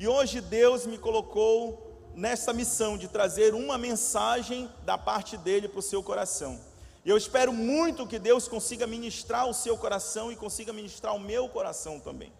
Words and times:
E 0.00 0.08
hoje 0.08 0.40
Deus 0.40 0.86
me 0.86 0.96
colocou 0.96 2.10
nessa 2.14 2.54
missão 2.54 2.96
de 2.96 3.06
trazer 3.06 3.52
uma 3.52 3.76
mensagem 3.76 4.66
da 4.82 4.96
parte 4.96 5.36
dele 5.36 5.68
para 5.68 5.78
o 5.78 5.82
seu 5.82 6.02
coração. 6.02 6.58
E 7.04 7.10
eu 7.10 7.18
espero 7.18 7.52
muito 7.52 8.06
que 8.06 8.18
Deus 8.18 8.48
consiga 8.48 8.86
ministrar 8.86 9.46
o 9.46 9.52
seu 9.52 9.76
coração 9.76 10.32
e 10.32 10.36
consiga 10.36 10.72
ministrar 10.72 11.14
o 11.14 11.20
meu 11.20 11.50
coração 11.50 12.00
também. 12.00 12.32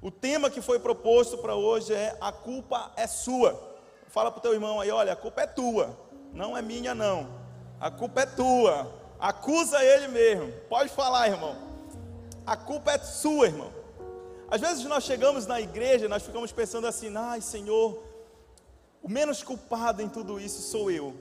O 0.00 0.08
tema 0.08 0.48
que 0.48 0.62
foi 0.62 0.78
proposto 0.78 1.36
para 1.38 1.56
hoje 1.56 1.92
é 1.92 2.16
A 2.20 2.30
culpa 2.30 2.92
é 2.94 3.08
sua. 3.08 3.60
Fala 4.06 4.30
para 4.30 4.38
o 4.38 4.42
teu 4.42 4.54
irmão 4.54 4.80
aí, 4.80 4.92
olha, 4.92 5.14
a 5.14 5.16
culpa 5.16 5.40
é 5.40 5.48
tua, 5.48 5.98
não 6.32 6.56
é 6.56 6.62
minha 6.62 6.94
não. 6.94 7.28
A 7.80 7.90
culpa 7.90 8.20
é 8.20 8.26
tua. 8.26 8.88
Acusa 9.18 9.82
ele 9.82 10.06
mesmo. 10.06 10.52
Pode 10.68 10.90
falar, 10.90 11.26
irmão. 11.26 11.56
A 12.46 12.56
culpa 12.56 12.92
é 12.92 12.98
sua, 12.98 13.46
irmão. 13.46 13.83
Às 14.54 14.60
vezes 14.60 14.84
nós 14.84 15.02
chegamos 15.02 15.46
na 15.46 15.60
igreja, 15.60 16.08
nós 16.08 16.22
ficamos 16.22 16.52
pensando 16.52 16.86
assim: 16.86 17.12
ai, 17.16 17.40
Senhor, 17.40 18.00
o 19.02 19.08
menos 19.08 19.42
culpado 19.42 20.00
em 20.00 20.08
tudo 20.08 20.38
isso 20.38 20.62
sou 20.62 20.92
eu. 20.92 21.12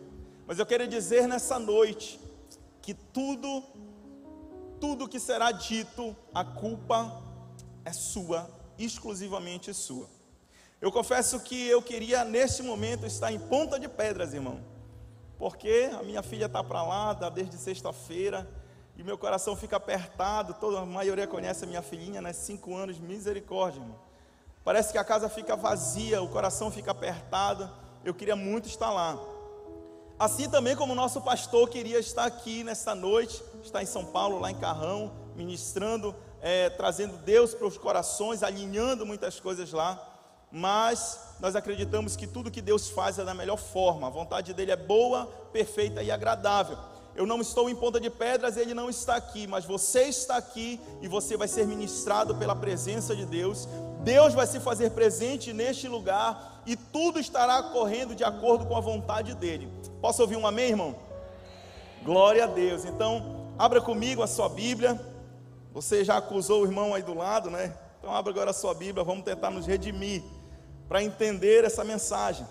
Mas 0.45 0.59
eu 0.59 0.65
quero 0.67 0.87
dizer 0.87 1.27
nessa 1.27 1.57
noite 1.57 2.19
que 2.79 2.93
tudo, 2.93 3.63
tudo 4.79 5.07
que 5.07 5.19
será 5.19 5.51
dito, 5.51 6.15
a 6.31 6.45
culpa 6.45 7.23
é 7.83 7.91
sua, 7.91 8.47
exclusivamente 8.77 9.73
sua. 9.73 10.07
Eu 10.79 10.91
confesso 10.91 11.39
que 11.39 11.67
eu 11.67 11.81
queria 11.81 12.23
neste 12.23 12.61
momento 12.61 13.03
estar 13.07 13.31
em 13.31 13.39
ponta 13.39 13.79
de 13.79 13.89
pedras, 13.89 14.35
irmão, 14.35 14.59
porque 15.39 15.89
a 15.99 16.03
minha 16.03 16.21
filha 16.21 16.45
está 16.45 16.63
para 16.63 16.83
lá, 16.83 17.13
está 17.13 17.31
desde 17.31 17.57
sexta-feira 17.57 18.47
e 18.97 19.03
meu 19.03 19.17
coração 19.17 19.55
fica 19.55 19.77
apertado. 19.77 20.53
Toda 20.53 20.79
a 20.79 20.85
maioria 20.85 21.27
conhece 21.27 21.63
a 21.63 21.67
minha 21.67 21.81
filhinha, 21.81 22.21
né? 22.21 22.31
Cinco 22.33 22.75
anos, 22.75 22.99
misericórdia, 22.99 23.79
irmão. 23.79 23.99
Parece 24.63 24.91
que 24.91 24.97
a 24.97 25.03
casa 25.03 25.27
fica 25.27 25.55
vazia, 25.55 26.21
o 26.21 26.29
coração 26.29 26.71
fica 26.71 26.91
apertado. 26.91 27.69
Eu 28.05 28.13
queria 28.13 28.35
muito 28.35 28.67
estar 28.67 28.91
lá. 28.91 29.17
Assim 30.17 30.49
também 30.49 30.75
como 30.75 30.93
o 30.93 30.95
nosso 30.95 31.21
pastor 31.21 31.69
queria 31.69 31.99
estar 31.99 32.25
aqui 32.25 32.63
nesta 32.63 32.93
noite, 32.93 33.43
está 33.63 33.81
em 33.81 33.85
São 33.85 34.05
Paulo, 34.05 34.39
lá 34.39 34.51
em 34.51 34.55
Carrão, 34.55 35.11
ministrando, 35.35 36.15
é, 36.39 36.69
trazendo 36.69 37.17
Deus 37.17 37.53
para 37.53 37.67
os 37.67 37.77
corações, 37.77 38.43
alinhando 38.43 39.05
muitas 39.05 39.39
coisas 39.39 39.73
lá. 39.73 40.01
Mas 40.51 41.19
nós 41.39 41.55
acreditamos 41.55 42.15
que 42.15 42.27
tudo 42.27 42.51
que 42.51 42.61
Deus 42.61 42.87
faz 42.89 43.17
é 43.17 43.25
da 43.25 43.33
melhor 43.33 43.57
forma. 43.57 44.05
A 44.05 44.09
vontade 44.11 44.53
dele 44.53 44.71
é 44.71 44.75
boa, 44.77 45.25
perfeita 45.51 46.03
e 46.03 46.11
agradável 46.11 46.77
eu 47.15 47.27
não 47.27 47.41
estou 47.41 47.69
em 47.69 47.75
ponta 47.75 47.99
de 47.99 48.09
pedras, 48.09 48.57
ele 48.57 48.73
não 48.73 48.89
está 48.89 49.15
aqui, 49.15 49.45
mas 49.45 49.65
você 49.65 50.03
está 50.03 50.35
aqui 50.35 50.79
e 51.01 51.07
você 51.07 51.37
vai 51.37 51.47
ser 51.47 51.67
ministrado 51.67 52.35
pela 52.35 52.55
presença 52.55 53.15
de 53.15 53.25
Deus. 53.25 53.67
Deus 54.03 54.33
vai 54.33 54.47
se 54.47 54.59
fazer 54.59 54.91
presente 54.91 55.53
neste 55.53 55.87
lugar 55.87 56.63
e 56.65 56.75
tudo 56.75 57.19
estará 57.19 57.61
correndo 57.61 58.15
de 58.15 58.23
acordo 58.23 58.65
com 58.65 58.75
a 58.75 58.81
vontade 58.81 59.35
dele. 59.35 59.71
Posso 60.01 60.21
ouvir 60.23 60.37
um 60.37 60.47
amém, 60.47 60.69
irmão? 60.69 60.95
Glória 62.03 62.45
a 62.45 62.47
Deus. 62.47 62.83
Então, 62.83 63.53
abra 63.59 63.79
comigo 63.79 64.23
a 64.23 64.27
sua 64.27 64.49
Bíblia. 64.49 64.99
Você 65.71 66.03
já 66.03 66.17
acusou 66.17 66.63
o 66.63 66.65
irmão 66.65 66.95
aí 66.95 67.03
do 67.03 67.13
lado, 67.13 67.51
né? 67.51 67.75
Então, 67.99 68.11
abra 68.11 68.31
agora 68.31 68.49
a 68.49 68.53
sua 68.53 68.73
Bíblia, 68.73 69.03
vamos 69.03 69.23
tentar 69.23 69.51
nos 69.51 69.67
redimir 69.67 70.23
para 70.89 71.03
entender 71.03 71.63
essa 71.63 71.83
mensagem. 71.83 72.45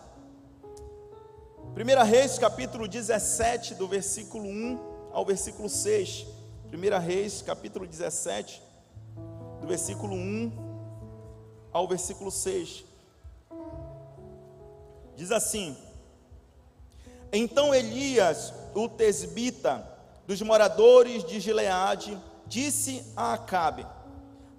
1 1.74 2.04
Reis, 2.04 2.38
capítulo 2.38 2.86
17, 2.86 3.74
do 3.76 3.88
versículo 3.88 4.44
1 4.44 4.78
ao 5.10 5.24
versículo 5.24 5.70
6. 5.70 6.26
1 6.70 6.98
Reis, 7.00 7.40
capítulo 7.40 7.86
17, 7.86 8.62
do 9.58 9.66
versículo 9.66 10.14
1 10.14 10.52
ao 11.72 11.88
versículo 11.88 12.30
6. 12.30 12.84
Diz 15.16 15.32
assim: 15.32 15.74
Então 17.32 17.74
Elias, 17.74 18.52
o 18.74 18.86
tesbita, 18.86 19.82
dos 20.26 20.42
moradores 20.42 21.24
de 21.24 21.40
Gileade, 21.40 22.18
disse 22.46 23.02
a 23.16 23.32
Acabe: 23.32 23.86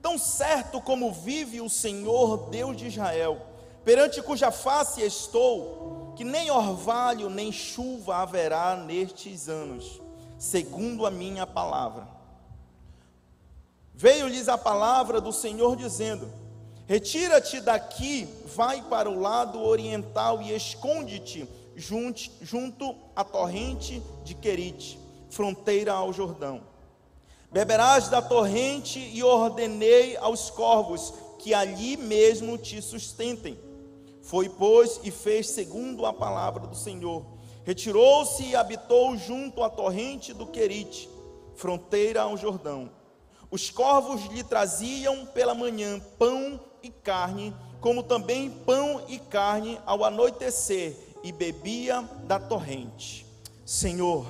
Tão 0.01 0.17
certo 0.17 0.81
como 0.81 1.11
vive 1.11 1.61
o 1.61 1.69
Senhor 1.69 2.49
Deus 2.49 2.75
de 2.75 2.87
Israel, 2.87 3.39
perante 3.85 4.19
cuja 4.19 4.49
face 4.49 5.03
estou, 5.03 6.02
que 6.15 6.23
nem 6.23 6.51
orvalho 6.51 7.29
nem 7.29 7.51
chuva 7.51 8.17
haverá 8.17 8.75
nestes 8.75 9.49
anos, 9.49 10.01
segundo 10.37 11.05
a 11.05 11.11
minha 11.11 11.45
palavra. 11.45 12.07
Veio-lhes 13.93 14.47
a 14.47 14.57
palavra 14.57 15.19
do 15.19 15.31
Senhor 15.31 15.75
dizendo: 15.75 16.29
Retira-te 16.87 17.59
daqui, 17.59 18.27
vai 18.55 18.81
para 18.81 19.09
o 19.09 19.19
lado 19.19 19.61
oriental 19.61 20.41
e 20.41 20.53
esconde-te 20.53 21.47
junto, 21.75 22.21
junto 22.41 22.95
à 23.15 23.23
torrente 23.23 24.01
de 24.23 24.35
Querite, 24.35 24.99
fronteira 25.29 25.93
ao 25.93 26.11
Jordão. 26.13 26.61
Beberás 27.51 28.09
da 28.09 28.21
torrente 28.21 28.99
e 28.99 29.23
ordenei 29.23 30.17
aos 30.17 30.49
corvos 30.49 31.13
que 31.39 31.53
ali 31.53 31.97
mesmo 31.97 32.57
te 32.57 32.81
sustentem 32.81 33.57
foi, 34.23 34.47
pois, 34.47 35.01
e 35.03 35.11
fez 35.11 35.49
segundo 35.49 36.05
a 36.05 36.13
palavra 36.13 36.65
do 36.65 36.75
Senhor. 36.75 37.25
Retirou-se 37.65 38.43
e 38.43 38.55
habitou 38.55 39.15
junto 39.17 39.61
à 39.61 39.69
torrente 39.69 40.33
do 40.33 40.47
Querite, 40.47 41.09
fronteira 41.55 42.21
ao 42.21 42.37
Jordão. 42.37 42.89
Os 43.51 43.69
corvos 43.69 44.25
lhe 44.31 44.41
traziam 44.41 45.25
pela 45.27 45.53
manhã 45.53 45.99
pão 46.17 46.59
e 46.81 46.89
carne, 46.89 47.53
como 47.79 48.01
também 48.01 48.49
pão 48.49 49.03
e 49.07 49.19
carne 49.19 49.79
ao 49.85 50.03
anoitecer, 50.03 50.97
e 51.21 51.31
bebia 51.31 52.01
da 52.25 52.39
torrente. 52.39 53.25
Senhor, 53.65 54.25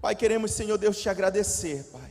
Pai, 0.00 0.14
queremos, 0.14 0.52
Senhor 0.52 0.78
Deus, 0.78 0.98
te 1.00 1.08
agradecer, 1.08 1.84
Pai. 1.90 2.10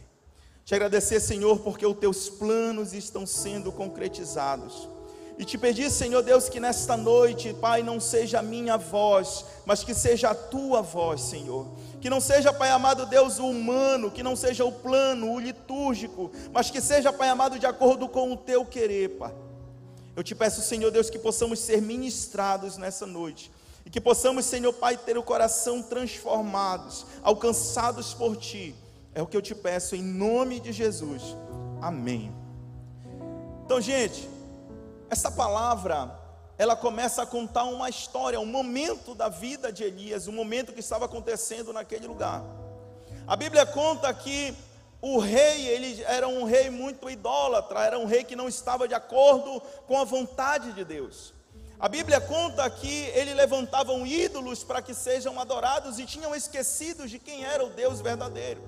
Te 0.66 0.76
agradecer, 0.76 1.20
Senhor, 1.20 1.60
porque 1.60 1.86
os 1.86 1.98
teus 1.98 2.28
planos 2.28 2.92
estão 2.92 3.26
sendo 3.26 3.72
concretizados. 3.72 4.90
E 5.38 5.46
te 5.46 5.56
pedir, 5.56 5.92
Senhor 5.92 6.24
Deus, 6.24 6.50
que 6.50 6.60
nesta 6.60 6.98
noite, 6.98 7.54
Pai, 7.54 7.84
não 7.84 8.00
seja 8.00 8.40
a 8.40 8.44
minha 8.44 8.76
voz, 8.76 9.46
mas 9.66 9.84
que 9.84 9.94
seja 9.94 10.32
a 10.32 10.36
tua 10.36 10.82
voz, 10.82 11.22
Senhor. 11.22 11.68
Que 12.02 12.10
não 12.10 12.20
seja, 12.20 12.52
Pai 12.52 12.72
amado 12.72 13.06
Deus, 13.06 13.38
o 13.38 13.48
humano, 13.48 14.10
que 14.10 14.24
não 14.24 14.36
seja 14.36 14.66
o 14.66 14.72
plano, 14.72 15.32
o 15.32 15.40
litúrgico, 15.40 16.32
mas 16.52 16.72
que 16.72 16.82
seja, 16.82 17.14
Pai 17.14 17.30
amado, 17.30 17.60
de 17.60 17.68
acordo 17.68 18.08
com 18.08 18.32
o 18.32 18.38
teu 18.38 18.66
querer, 18.66 19.10
Pai. 19.18 19.34
Eu 20.16 20.24
te 20.24 20.34
peço, 20.34 20.62
Senhor 20.62 20.90
Deus, 20.90 21.12
que 21.12 21.20
possamos 21.20 21.60
ser 21.60 21.84
ministrados 21.84 22.76
nessa 22.76 23.06
noite. 23.06 23.52
E 23.86 23.92
que 23.92 24.02
possamos, 24.02 24.44
Senhor 24.44 24.74
Pai, 24.74 24.98
ter 24.98 25.20
o 25.20 25.24
coração 25.24 25.84
transformados, 25.84 27.06
alcançados 27.22 28.12
por 28.12 28.36
Ti. 28.36 28.76
É 29.14 29.22
o 29.22 29.28
que 29.28 29.38
eu 29.38 29.42
te 29.42 29.54
peço 29.54 29.96
em 29.96 30.02
nome 30.02 30.60
de 30.60 30.72
Jesus. 30.72 31.22
Amém. 31.80 32.36
Então, 33.64 33.80
gente, 33.80 34.28
essa 35.10 35.32
palavra, 35.32 36.12
ela 36.58 36.76
começa 36.76 37.22
a 37.22 37.26
contar 37.26 37.64
uma 37.64 37.90
história, 37.90 38.40
um 38.40 38.46
momento 38.46 39.14
da 39.14 39.30
vida 39.30 39.72
de 39.72 39.84
Elias, 39.84 40.28
um 40.28 40.32
momento 40.32 40.74
que 40.74 40.80
estava 40.80 41.06
acontecendo 41.06 41.72
naquele 41.72 42.08
lugar. 42.08 42.44
A 43.28 43.36
Bíblia 43.36 43.66
conta 43.66 44.14
que 44.14 44.56
o 45.02 45.20
rei, 45.20 45.68
ele 45.68 46.04
era 46.04 46.28
um 46.28 46.44
rei 46.44 46.70
muito 46.70 47.10
idólatra, 47.10 47.86
era 47.86 48.00
um 48.00 48.06
rei 48.06 48.24
que 48.24 48.36
não 48.36 48.48
estava 48.48 48.88
de 48.88 48.94
acordo 48.94 49.62
com 49.86 50.00
a 50.00 50.04
vontade 50.04 50.74
de 50.74 50.84
Deus. 50.84 51.34
A 51.80 51.88
Bíblia 51.88 52.20
conta 52.20 52.68
que 52.70 53.04
ele 53.14 53.36
levantavam 53.36 54.06
ídolos 54.06 54.64
para 54.64 54.82
que 54.82 54.96
sejam 54.96 55.40
adorados 55.40 56.00
e 56.00 56.06
tinham 56.06 56.34
esquecidos 56.34 57.12
de 57.12 57.20
quem 57.20 57.46
era 57.46 57.64
o 57.64 57.70
Deus 57.70 58.02
verdadeiro. 58.02 58.62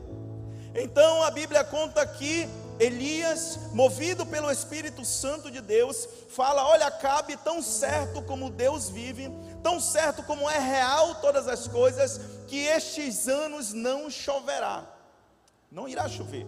Então 0.75 1.23
a 1.23 1.31
Bíblia 1.31 1.63
conta 1.63 2.05
que 2.05 2.47
Elias, 2.79 3.59
movido 3.73 4.25
pelo 4.25 4.49
Espírito 4.49 5.03
Santo 5.03 5.51
de 5.51 5.59
Deus, 5.59 6.07
fala: 6.29 6.65
Olha, 6.65 6.89
cabe 6.89 7.35
tão 7.35 7.61
certo 7.61 8.21
como 8.21 8.49
Deus 8.49 8.89
vive, 8.89 9.29
tão 9.61 9.81
certo 9.81 10.23
como 10.23 10.49
é 10.49 10.57
real 10.57 11.15
todas 11.15 11.47
as 11.49 11.67
coisas, 11.67 12.21
que 12.47 12.57
estes 12.57 13.27
anos 13.27 13.73
não 13.73 14.09
choverá, 14.09 14.87
não 15.69 15.89
irá 15.89 16.07
chover. 16.07 16.47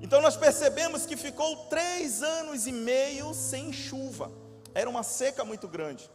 Então 0.00 0.22
nós 0.22 0.36
percebemos 0.36 1.04
que 1.04 1.16
ficou 1.16 1.56
três 1.66 2.22
anos 2.22 2.68
e 2.68 2.72
meio 2.72 3.34
sem 3.34 3.72
chuva, 3.72 4.30
era 4.72 4.88
uma 4.88 5.02
seca 5.02 5.44
muito 5.44 5.66
grande. 5.66 6.08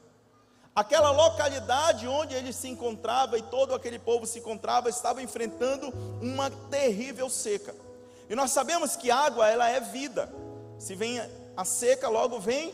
Aquela 0.74 1.12
localidade 1.12 2.08
onde 2.08 2.34
ele 2.34 2.52
se 2.52 2.68
encontrava 2.68 3.38
e 3.38 3.42
todo 3.44 3.74
aquele 3.74 4.00
povo 4.00 4.25
se 4.25 4.40
encontrava 4.40 4.90
estava 4.90 5.22
enfrentando 5.22 5.90
uma 6.22 6.50
terrível 6.50 7.30
seca. 7.30 7.85
E 8.30 8.36
nós 8.36 8.51
sabemos 8.51 8.95
que 8.95 9.12
água 9.12 9.48
ela 9.48 9.69
é 9.69 9.80
vida. 9.80 10.33
Se 10.77 10.95
vem 10.95 11.22
a 11.56 11.66
seca, 11.66 12.10
logo 12.10 12.39
vem 12.39 12.74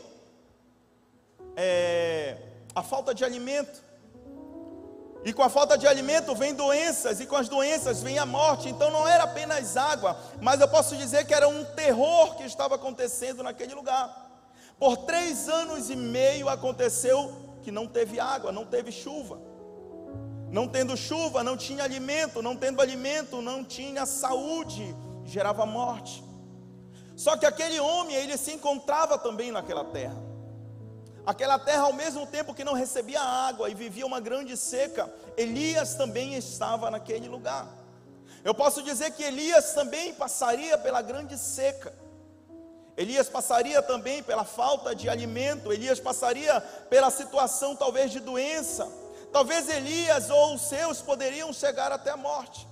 é, 1.56 2.36
a 2.74 2.82
falta 2.82 3.14
de 3.14 3.24
alimento. 3.24 3.82
E 5.24 5.32
com 5.32 5.42
a 5.42 5.48
falta 5.48 5.78
de 5.78 5.86
alimento 5.86 6.34
vem 6.34 6.52
doenças, 6.52 7.20
e 7.20 7.26
com 7.26 7.36
as 7.36 7.48
doenças 7.48 8.02
vem 8.02 8.18
a 8.18 8.26
morte. 8.26 8.68
Então 8.68 8.90
não 8.90 9.06
era 9.06 9.24
apenas 9.24 9.76
água, 9.76 10.16
mas 10.40 10.60
eu 10.60 10.66
posso 10.66 10.96
dizer 10.96 11.24
que 11.26 11.34
era 11.34 11.48
um 11.48 11.64
terror 11.64 12.34
que 12.34 12.42
estava 12.42 12.74
acontecendo 12.74 13.42
naquele 13.42 13.74
lugar. 13.74 14.30
Por 14.78 14.96
três 14.96 15.48
anos 15.48 15.90
e 15.90 15.96
meio 15.96 16.48
aconteceu 16.48 17.32
que 17.62 17.70
não 17.70 17.86
teve 17.86 18.18
água, 18.18 18.50
não 18.50 18.64
teve 18.64 18.90
chuva. 18.90 19.38
Não 20.50 20.66
tendo 20.66 20.96
chuva, 20.96 21.44
não 21.44 21.56
tinha 21.56 21.84
alimento, 21.84 22.42
não 22.42 22.56
tendo 22.56 22.82
alimento, 22.82 23.40
não 23.40 23.64
tinha 23.64 24.04
saúde, 24.04 24.94
gerava 25.24 25.64
morte. 25.66 26.22
Só 27.16 27.36
que 27.36 27.46
aquele 27.46 27.78
homem, 27.78 28.16
ele 28.16 28.36
se 28.36 28.52
encontrava 28.52 29.18
também 29.18 29.52
naquela 29.52 29.84
terra. 29.84 30.20
Aquela 31.24 31.58
terra, 31.58 31.82
ao 31.82 31.92
mesmo 31.92 32.26
tempo 32.26 32.54
que 32.54 32.64
não 32.64 32.72
recebia 32.72 33.20
água 33.20 33.70
e 33.70 33.74
vivia 33.74 34.04
uma 34.04 34.18
grande 34.18 34.56
seca, 34.56 35.12
Elias 35.36 35.94
também 35.94 36.34
estava 36.34 36.90
naquele 36.90 37.28
lugar. 37.28 37.68
Eu 38.42 38.52
posso 38.52 38.82
dizer 38.82 39.12
que 39.12 39.22
Elias 39.22 39.72
também 39.72 40.12
passaria 40.14 40.76
pela 40.76 41.00
grande 41.00 41.38
seca. 41.38 41.94
Elias 42.96 43.28
passaria 43.28 43.80
também 43.80 44.22
pela 44.22 44.44
falta 44.44 44.94
de 44.94 45.08
alimento, 45.08 45.72
Elias 45.72 46.00
passaria 46.00 46.60
pela 46.90 47.10
situação 47.10 47.76
talvez 47.76 48.10
de 48.10 48.18
doença. 48.18 48.90
Talvez 49.32 49.68
Elias 49.68 50.28
ou 50.28 50.54
os 50.54 50.62
seus 50.62 51.00
poderiam 51.00 51.52
chegar 51.52 51.92
até 51.92 52.10
a 52.10 52.16
morte. 52.16 52.66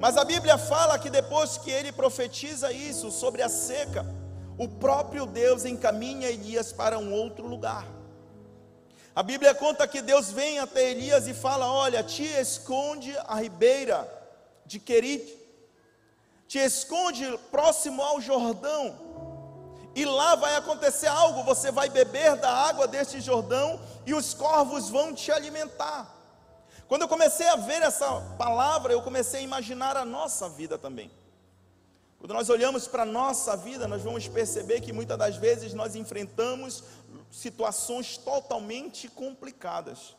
Mas 0.00 0.16
a 0.16 0.24
Bíblia 0.24 0.56
fala 0.56 0.98
que 0.98 1.10
depois 1.10 1.58
que 1.58 1.70
ele 1.70 1.90
profetiza 1.90 2.70
isso 2.70 3.10
sobre 3.10 3.42
a 3.42 3.48
seca, 3.48 4.06
o 4.56 4.68
próprio 4.68 5.26
Deus 5.26 5.64
encaminha 5.64 6.28
Elias 6.28 6.72
para 6.72 6.98
um 6.98 7.12
outro 7.12 7.46
lugar. 7.46 7.84
A 9.14 9.22
Bíblia 9.22 9.54
conta 9.54 9.88
que 9.88 10.00
Deus 10.00 10.30
vem 10.30 10.60
até 10.60 10.90
Elias 10.90 11.26
e 11.26 11.34
fala: 11.34 11.66
Olha, 11.66 12.04
te 12.04 12.22
esconde 12.22 13.16
a 13.26 13.34
ribeira 13.40 14.08
de 14.64 14.78
Querite, 14.78 15.36
te 16.46 16.58
esconde 16.58 17.36
próximo 17.50 18.00
ao 18.00 18.20
Jordão, 18.20 18.96
e 19.96 20.04
lá 20.04 20.36
vai 20.36 20.54
acontecer 20.54 21.08
algo, 21.08 21.42
você 21.42 21.72
vai 21.72 21.88
beber 21.88 22.36
da 22.36 22.50
água 22.50 22.86
deste 22.86 23.20
Jordão 23.20 23.80
e 24.06 24.14
os 24.14 24.32
corvos 24.32 24.88
vão 24.88 25.12
te 25.12 25.32
alimentar. 25.32 26.17
Quando 26.88 27.02
eu 27.02 27.08
comecei 27.08 27.46
a 27.46 27.56
ver 27.56 27.82
essa 27.82 28.18
palavra, 28.38 28.94
eu 28.94 29.02
comecei 29.02 29.40
a 29.40 29.42
imaginar 29.42 29.94
a 29.94 30.06
nossa 30.06 30.48
vida 30.48 30.78
também. 30.78 31.10
Quando 32.18 32.32
nós 32.32 32.48
olhamos 32.48 32.88
para 32.88 33.02
a 33.02 33.06
nossa 33.06 33.54
vida, 33.56 33.86
nós 33.86 34.02
vamos 34.02 34.26
perceber 34.26 34.80
que 34.80 34.90
muitas 34.90 35.18
das 35.18 35.36
vezes 35.36 35.74
nós 35.74 35.94
enfrentamos 35.94 36.82
situações 37.30 38.16
totalmente 38.16 39.06
complicadas. 39.06 40.16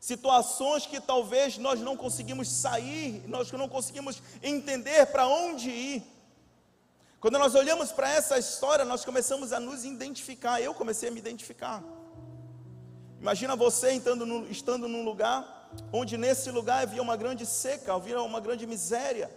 Situações 0.00 0.84
que 0.84 1.00
talvez 1.00 1.56
nós 1.58 1.80
não 1.80 1.96
conseguimos 1.96 2.48
sair, 2.50 3.22
nós 3.28 3.50
não 3.52 3.68
conseguimos 3.68 4.20
entender 4.42 5.06
para 5.06 5.28
onde 5.28 5.70
ir. 5.70 6.02
Quando 7.20 7.38
nós 7.38 7.54
olhamos 7.54 7.92
para 7.92 8.10
essa 8.10 8.36
história, 8.36 8.84
nós 8.84 9.04
começamos 9.04 9.52
a 9.52 9.60
nos 9.60 9.84
identificar. 9.84 10.60
Eu 10.60 10.74
comecei 10.74 11.08
a 11.08 11.12
me 11.12 11.20
identificar. 11.20 11.84
Imagina 13.20 13.54
você 13.54 13.92
estando, 13.92 14.26
no, 14.26 14.48
estando 14.50 14.88
num 14.88 15.04
lugar 15.04 15.57
onde 15.92 16.16
nesse 16.16 16.50
lugar 16.50 16.82
havia 16.82 17.02
uma 17.02 17.16
grande 17.16 17.44
seca, 17.46 17.94
havia 17.94 18.20
uma 18.22 18.40
grande 18.40 18.66
miséria. 18.66 19.30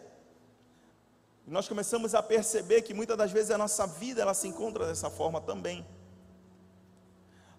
E 1.48 1.52
nós 1.52 1.68
começamos 1.68 2.14
a 2.14 2.22
perceber 2.22 2.82
que 2.82 2.94
muitas 2.94 3.18
das 3.18 3.32
vezes 3.32 3.52
a 3.52 3.58
nossa 3.58 3.88
vida 3.88 4.22
ela 4.22 4.34
se 4.34 4.48
encontra 4.48 4.86
dessa 4.86 5.10
forma 5.10 5.42
também. 5.42 5.86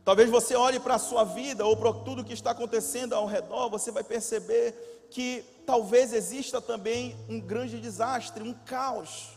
Talvez 0.05 0.29
você 0.31 0.57
olhe 0.57 0.81
para 0.81 0.97
a 0.97 0.99
sua 0.99 1.25
vida 1.25 1.65
ou 1.65 1.77
para 1.77 1.93
tudo 1.93 2.25
que 2.25 2.33
está 2.33 2.51
acontecendo 2.51 3.15
ao 3.15 3.27
redor, 3.27 3.71
você 3.71 3.91
vai 3.91 4.03
perceber 4.03 5.09
que 5.11 5.45
talvez 5.65 6.13
exista 6.13 6.61
também 6.61 7.17
um 7.29 7.41
grande 7.41 7.81
desastre, 7.81 8.43
um 8.43 8.53
caos. 8.53 9.29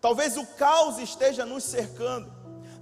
Talvez 0.00 0.36
o 0.36 0.46
caos 0.46 0.98
esteja 0.98 1.46
nos 1.46 1.64
cercando. 1.64 2.30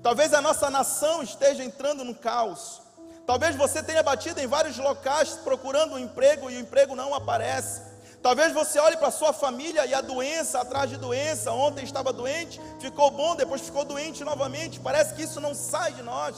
Talvez 0.03 0.32
a 0.32 0.41
nossa 0.41 0.70
nação 0.70 1.23
esteja 1.23 1.62
entrando 1.62 2.05
no 2.05 2.15
caos. 2.15 2.81
Talvez 3.28 3.54
você 3.56 3.82
tenha 3.82 4.02
batido 4.02 4.40
em 4.40 4.46
vários 4.46 4.78
locais 4.78 5.34
procurando 5.44 5.96
um 5.96 5.98
emprego 5.98 6.50
e 6.50 6.56
o 6.56 6.60
emprego 6.60 6.96
não 6.96 7.12
aparece. 7.12 7.82
Talvez 8.22 8.54
você 8.54 8.78
olhe 8.78 8.96
para 8.96 9.10
sua 9.10 9.34
família 9.34 9.84
e 9.84 9.92
a 9.92 10.00
doença 10.00 10.62
atrás 10.62 10.88
de 10.88 10.96
doença. 10.96 11.52
Ontem 11.52 11.84
estava 11.84 12.10
doente, 12.10 12.58
ficou 12.80 13.10
bom, 13.10 13.36
depois 13.36 13.60
ficou 13.60 13.84
doente 13.84 14.25
novamente. 14.25 14.80
Parece 14.80 15.12
que 15.12 15.25
isso 15.25 15.42
não 15.42 15.54
sai 15.54 15.92
de 15.92 16.02
nós. 16.02 16.36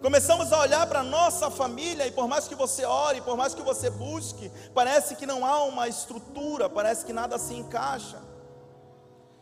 Começamos 0.00 0.54
a 0.54 0.58
olhar 0.58 0.86
para 0.86 1.00
a 1.00 1.04
nossa 1.04 1.50
família 1.50 2.06
e 2.06 2.10
por 2.12 2.26
mais 2.26 2.48
que 2.48 2.54
você 2.54 2.86
ore, 2.86 3.20
por 3.20 3.36
mais 3.36 3.54
que 3.54 3.60
você 3.60 3.90
busque, 3.90 4.50
parece 4.74 5.16
que 5.16 5.26
não 5.26 5.44
há 5.44 5.64
uma 5.64 5.86
estrutura, 5.86 6.70
parece 6.70 7.04
que 7.04 7.12
nada 7.12 7.36
se 7.38 7.52
encaixa 7.52 8.18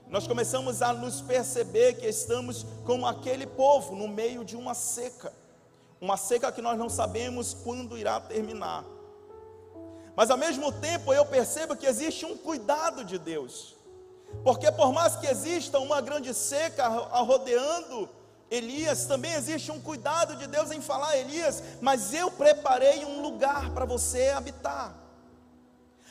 nós 0.08 0.26
começamos 0.26 0.82
a 0.82 0.92
nos 0.92 1.20
perceber 1.20 1.94
que 1.94 2.04
estamos 2.04 2.66
como 2.84 3.06
aquele 3.06 3.46
povo 3.46 3.94
no 3.94 4.08
meio 4.08 4.44
de 4.44 4.56
uma 4.56 4.74
seca, 4.74 5.32
uma 6.00 6.16
seca 6.16 6.50
que 6.50 6.62
nós 6.62 6.78
não 6.78 6.88
sabemos 6.88 7.52
quando 7.52 7.98
irá 7.98 8.18
terminar. 8.20 8.84
Mas 10.16 10.30
ao 10.30 10.36
mesmo 10.36 10.72
tempo 10.72 11.12
eu 11.12 11.24
percebo 11.26 11.76
que 11.76 11.86
existe 11.86 12.24
um 12.24 12.36
cuidado 12.36 13.04
de 13.04 13.18
Deus, 13.18 13.76
porque 14.42 14.70
por 14.72 14.92
mais 14.92 15.16
que 15.16 15.26
exista 15.26 15.78
uma 15.78 16.00
grande 16.00 16.32
seca 16.32 16.88
rodeando 16.88 18.08
Elias, 18.50 19.04
também 19.06 19.32
existe 19.34 19.70
um 19.70 19.80
cuidado 19.80 20.34
de 20.34 20.46
Deus 20.48 20.72
em 20.72 20.80
falar, 20.80 21.16
Elias, 21.16 21.62
mas 21.80 22.12
eu 22.12 22.30
preparei 22.32 23.04
um 23.04 23.22
lugar 23.22 23.70
para 23.70 23.84
você 23.84 24.30
habitar. 24.30 24.92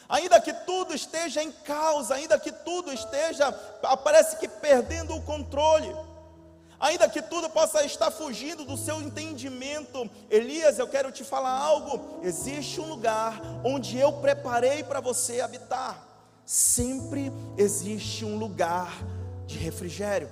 Ainda 0.08 0.40
que 0.40 0.54
tudo 0.54 0.94
esteja 0.96 1.44
em 1.44 1.52
causa, 1.52 2.16
ainda 2.16 2.40
que 2.40 2.52
tudo 2.52 2.92
esteja, 2.94 3.52
parece 4.04 4.38
que 4.38 4.48
perdendo 4.48 5.16
o 5.16 5.22
controle, 5.22 5.94
ainda 6.80 7.10
que 7.10 7.22
tudo 7.22 7.50
possa 7.50 7.84
estar 7.84 8.10
fugindo 8.10 8.64
do 8.64 8.78
seu 8.78 9.02
entendimento, 9.02 10.10
Elias, 10.30 10.80
eu 10.80 10.88
quero 10.88 11.12
te 11.12 11.24
falar 11.24 11.52
algo: 11.52 12.20
existe 12.24 12.80
um 12.80 12.88
lugar 12.88 13.42
onde 13.64 13.98
eu 13.98 14.14
preparei 14.14 14.84
para 14.84 15.02
você 15.02 15.42
habitar, 15.42 16.02
sempre 16.46 17.32
existe 17.58 18.24
um 18.24 18.38
lugar 18.38 18.92
de 19.46 19.58
refrigério. 19.58 20.32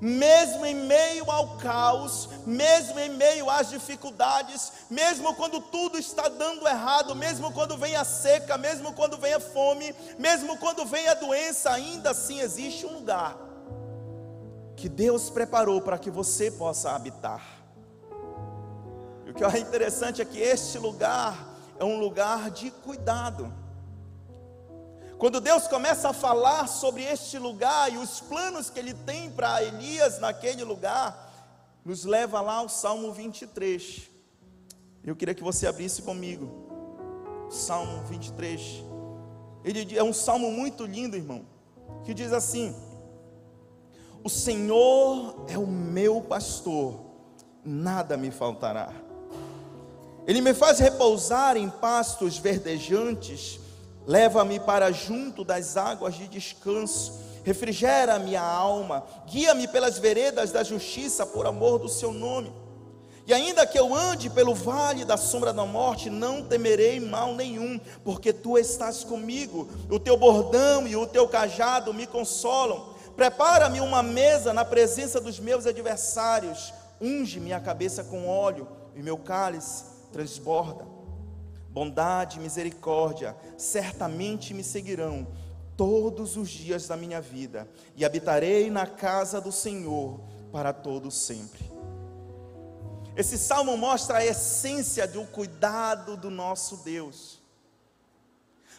Mesmo 0.00 0.64
em 0.64 0.76
meio 0.76 1.28
ao 1.28 1.56
caos, 1.56 2.28
mesmo 2.46 3.00
em 3.00 3.08
meio 3.08 3.50
às 3.50 3.68
dificuldades, 3.68 4.72
mesmo 4.88 5.34
quando 5.34 5.60
tudo 5.60 5.98
está 5.98 6.28
dando 6.28 6.68
errado, 6.68 7.16
mesmo 7.16 7.50
quando 7.50 7.76
vem 7.76 7.96
a 7.96 8.04
seca, 8.04 8.56
mesmo 8.56 8.92
quando 8.92 9.16
vem 9.16 9.34
a 9.34 9.40
fome, 9.40 9.92
mesmo 10.16 10.56
quando 10.58 10.84
vem 10.84 11.08
a 11.08 11.14
doença, 11.14 11.72
ainda 11.72 12.10
assim 12.10 12.38
existe 12.40 12.86
um 12.86 12.92
lugar 12.92 13.47
que 14.78 14.88
Deus 14.88 15.28
preparou 15.28 15.80
para 15.82 15.98
que 15.98 16.08
você 16.08 16.52
possa 16.52 16.92
habitar. 16.92 17.44
E 19.26 19.30
o 19.30 19.34
que 19.34 19.42
é 19.42 19.58
interessante 19.58 20.22
é 20.22 20.24
que 20.24 20.38
este 20.38 20.78
lugar 20.78 21.58
é 21.80 21.84
um 21.84 21.98
lugar 21.98 22.48
de 22.52 22.70
cuidado. 22.70 23.52
Quando 25.18 25.40
Deus 25.40 25.66
começa 25.66 26.10
a 26.10 26.12
falar 26.12 26.68
sobre 26.68 27.02
este 27.02 27.40
lugar 27.40 27.92
e 27.92 27.96
os 27.96 28.20
planos 28.20 28.70
que 28.70 28.78
Ele 28.78 28.94
tem 28.94 29.28
para 29.28 29.64
Elias 29.64 30.20
naquele 30.20 30.62
lugar, 30.62 31.26
nos 31.84 32.04
leva 32.04 32.40
lá 32.40 32.58
ao 32.58 32.68
Salmo 32.68 33.12
23. 33.12 34.08
Eu 35.02 35.16
queria 35.16 35.34
que 35.34 35.42
você 35.42 35.66
abrisse 35.66 36.02
comigo. 36.02 36.68
Salmo 37.50 38.04
23. 38.04 38.84
Ele 39.64 39.98
é 39.98 40.04
um 40.04 40.12
salmo 40.12 40.52
muito 40.52 40.86
lindo, 40.86 41.16
irmão, 41.16 41.44
que 42.04 42.14
diz 42.14 42.32
assim: 42.32 42.76
O 44.22 44.28
Senhor 44.28 45.46
é 45.48 45.56
o 45.56 45.66
meu 45.66 46.20
pastor, 46.20 47.00
nada 47.64 48.16
me 48.16 48.30
faltará. 48.30 48.92
Ele 50.26 50.40
me 50.40 50.52
faz 50.52 50.78
repousar 50.78 51.56
em 51.56 51.70
pastos 51.70 52.36
verdejantes 52.36 53.60
Leva-me 54.08 54.58
para 54.58 54.90
junto 54.90 55.44
das 55.44 55.76
águas 55.76 56.14
de 56.14 56.26
descanso, 56.26 57.20
refrigera 57.44 58.18
minha 58.18 58.40
alma, 58.40 59.04
guia-me 59.26 59.68
pelas 59.68 59.98
veredas 59.98 60.50
da 60.50 60.64
justiça 60.64 61.26
por 61.26 61.46
amor 61.46 61.78
do 61.78 61.90
seu 61.90 62.10
nome. 62.10 62.50
E 63.26 63.34
ainda 63.34 63.66
que 63.66 63.78
eu 63.78 63.94
ande 63.94 64.30
pelo 64.30 64.54
vale 64.54 65.04
da 65.04 65.18
sombra 65.18 65.52
da 65.52 65.66
morte, 65.66 66.08
não 66.08 66.42
temerei 66.42 66.98
mal 66.98 67.34
nenhum, 67.34 67.78
porque 68.02 68.32
tu 68.32 68.56
estás 68.56 69.04
comigo, 69.04 69.68
o 69.90 70.00
teu 70.00 70.16
bordão 70.16 70.88
e 70.88 70.96
o 70.96 71.06
teu 71.06 71.28
cajado 71.28 71.92
me 71.92 72.06
consolam. 72.06 72.94
Prepara-me 73.18 73.80
uma 73.80 74.00
mesa 74.00 74.54
na 74.54 74.64
presença 74.64 75.20
dos 75.20 75.40
meus 75.40 75.66
adversários, 75.66 76.72
unge 77.00 77.40
minha 77.40 77.58
cabeça 77.58 78.04
com 78.04 78.28
óleo, 78.28 78.68
e 78.94 79.02
meu 79.02 79.18
cálice 79.18 79.82
transborda. 80.12 80.86
Bondade 81.68 82.38
e 82.38 82.40
misericórdia 82.40 83.36
certamente 83.56 84.54
me 84.54 84.62
seguirão 84.62 85.26
todos 85.76 86.36
os 86.36 86.48
dias 86.48 86.86
da 86.86 86.96
minha 86.96 87.20
vida, 87.20 87.68
e 87.96 88.04
habitarei 88.04 88.70
na 88.70 88.86
casa 88.86 89.40
do 89.40 89.50
Senhor 89.50 90.20
para 90.52 90.72
todo 90.72 91.10
sempre. 91.10 91.68
Esse 93.16 93.36
salmo 93.36 93.76
mostra 93.76 94.18
a 94.18 94.24
essência 94.24 95.08
do 95.08 95.24
cuidado 95.24 96.16
do 96.16 96.30
nosso 96.30 96.76
Deus. 96.84 97.37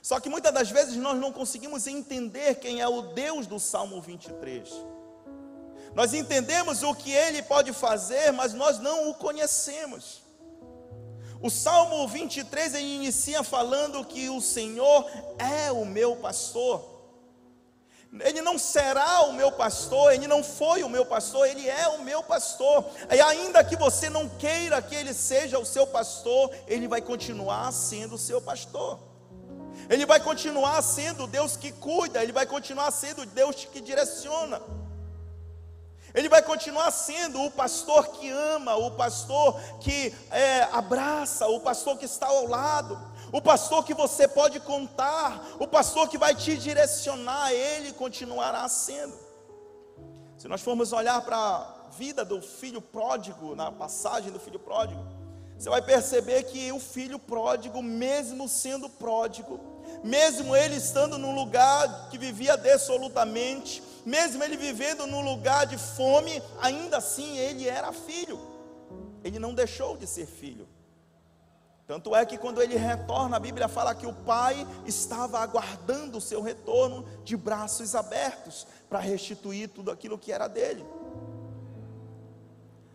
Só 0.01 0.19
que 0.19 0.29
muitas 0.29 0.53
das 0.53 0.69
vezes 0.69 0.95
nós 0.95 1.17
não 1.19 1.31
conseguimos 1.31 1.87
entender 1.87 2.55
quem 2.55 2.81
é 2.81 2.87
o 2.87 3.01
Deus 3.01 3.47
do 3.47 3.59
Salmo 3.59 4.01
23. 4.01 4.69
Nós 5.93 6.13
entendemos 6.13 6.83
o 6.83 6.93
que 6.93 7.11
ele 7.11 7.41
pode 7.41 7.73
fazer, 7.73 8.31
mas 8.31 8.53
nós 8.53 8.79
não 8.79 9.09
o 9.09 9.13
conhecemos. 9.13 10.21
O 11.41 11.49
Salmo 11.49 12.07
23 12.07 12.75
ele 12.75 12.95
inicia 12.95 13.43
falando 13.43 14.03
que 14.05 14.29
o 14.29 14.41
Senhor 14.41 15.09
é 15.37 15.71
o 15.71 15.85
meu 15.85 16.17
pastor. 16.17 16.99
Ele 18.21 18.41
não 18.41 18.57
será 18.57 19.21
o 19.21 19.33
meu 19.33 19.51
pastor, 19.51 20.11
ele 20.13 20.27
não 20.27 20.43
foi 20.43 20.83
o 20.83 20.89
meu 20.89 21.05
pastor, 21.05 21.47
ele 21.47 21.67
é 21.67 21.87
o 21.89 22.01
meu 22.03 22.23
pastor. 22.23 22.83
E 23.13 23.21
ainda 23.21 23.63
que 23.63 23.75
você 23.75 24.09
não 24.09 24.27
queira 24.27 24.81
que 24.81 24.95
ele 24.95 25.13
seja 25.13 25.59
o 25.59 25.65
seu 25.65 25.85
pastor, 25.85 26.51
ele 26.67 26.87
vai 26.87 27.01
continuar 27.01 27.71
sendo 27.71 28.15
o 28.15 28.17
seu 28.17 28.41
pastor. 28.41 29.08
Ele 29.89 30.05
vai 30.05 30.19
continuar 30.19 30.81
sendo 30.83 31.25
Deus 31.25 31.57
que 31.57 31.71
cuida, 31.71 32.21
ele 32.21 32.31
vai 32.31 32.45
continuar 32.45 32.91
sendo 32.91 33.25
Deus 33.25 33.55
que 33.65 33.81
direciona. 33.81 34.61
Ele 36.13 36.29
vai 36.29 36.41
continuar 36.43 36.91
sendo 36.91 37.41
o 37.43 37.51
pastor 37.51 38.07
que 38.09 38.29
ama, 38.29 38.75
o 38.75 38.91
pastor 38.91 39.59
que 39.79 40.13
é, 40.29 40.63
abraça, 40.71 41.47
o 41.47 41.59
pastor 41.59 41.97
que 41.97 42.05
está 42.05 42.27
ao 42.27 42.47
lado, 42.47 42.99
o 43.31 43.41
pastor 43.41 43.83
que 43.83 43.93
você 43.93 44.27
pode 44.27 44.59
contar, 44.59 45.43
o 45.59 45.67
pastor 45.67 46.07
que 46.07 46.17
vai 46.17 46.35
te 46.35 46.55
direcionar, 46.55 47.51
ele 47.51 47.91
continuará 47.93 48.67
sendo. 48.69 49.17
Se 50.37 50.47
nós 50.47 50.61
formos 50.61 50.93
olhar 50.93 51.21
para 51.21 51.37
a 51.37 51.89
vida 51.91 52.23
do 52.23 52.41
filho 52.41 52.81
pródigo, 52.81 53.55
na 53.55 53.71
passagem 53.71 54.31
do 54.31 54.39
filho 54.39 54.59
pródigo, 54.59 55.18
você 55.59 55.69
vai 55.69 55.81
perceber 55.81 56.43
que 56.43 56.71
o 56.71 56.79
filho 56.79 57.19
pródigo, 57.19 57.83
mesmo 57.83 58.47
sendo 58.47 58.87
pródigo, 58.87 59.59
mesmo 60.01 60.55
ele 60.55 60.77
estando 60.77 61.17
num 61.17 61.35
lugar 61.35 62.09
que 62.09 62.17
vivia 62.17 62.53
absolutamente, 62.53 63.83
mesmo 64.05 64.41
ele 64.41 64.55
vivendo 64.55 65.05
num 65.05 65.21
lugar 65.21 65.65
de 65.65 65.77
fome, 65.77 66.41
ainda 66.61 66.99
assim 66.99 67.37
ele 67.37 67.67
era 67.67 67.91
filho, 67.91 68.39
ele 69.21 69.37
não 69.37 69.53
deixou 69.53 69.97
de 69.97 70.07
ser 70.07 70.27
filho. 70.27 70.65
Tanto 71.85 72.15
é 72.15 72.25
que 72.25 72.37
quando 72.37 72.61
ele 72.61 72.77
retorna, 72.77 73.35
a 73.35 73.39
Bíblia 73.39 73.67
fala 73.67 73.93
que 73.93 74.07
o 74.07 74.13
pai 74.13 74.65
estava 74.85 75.39
aguardando 75.39 76.19
o 76.19 76.21
seu 76.21 76.41
retorno 76.41 77.03
de 77.25 77.35
braços 77.35 77.95
abertos 77.95 78.65
para 78.87 78.99
restituir 78.99 79.67
tudo 79.67 79.91
aquilo 79.91 80.17
que 80.17 80.31
era 80.31 80.47
dele. 80.47 80.85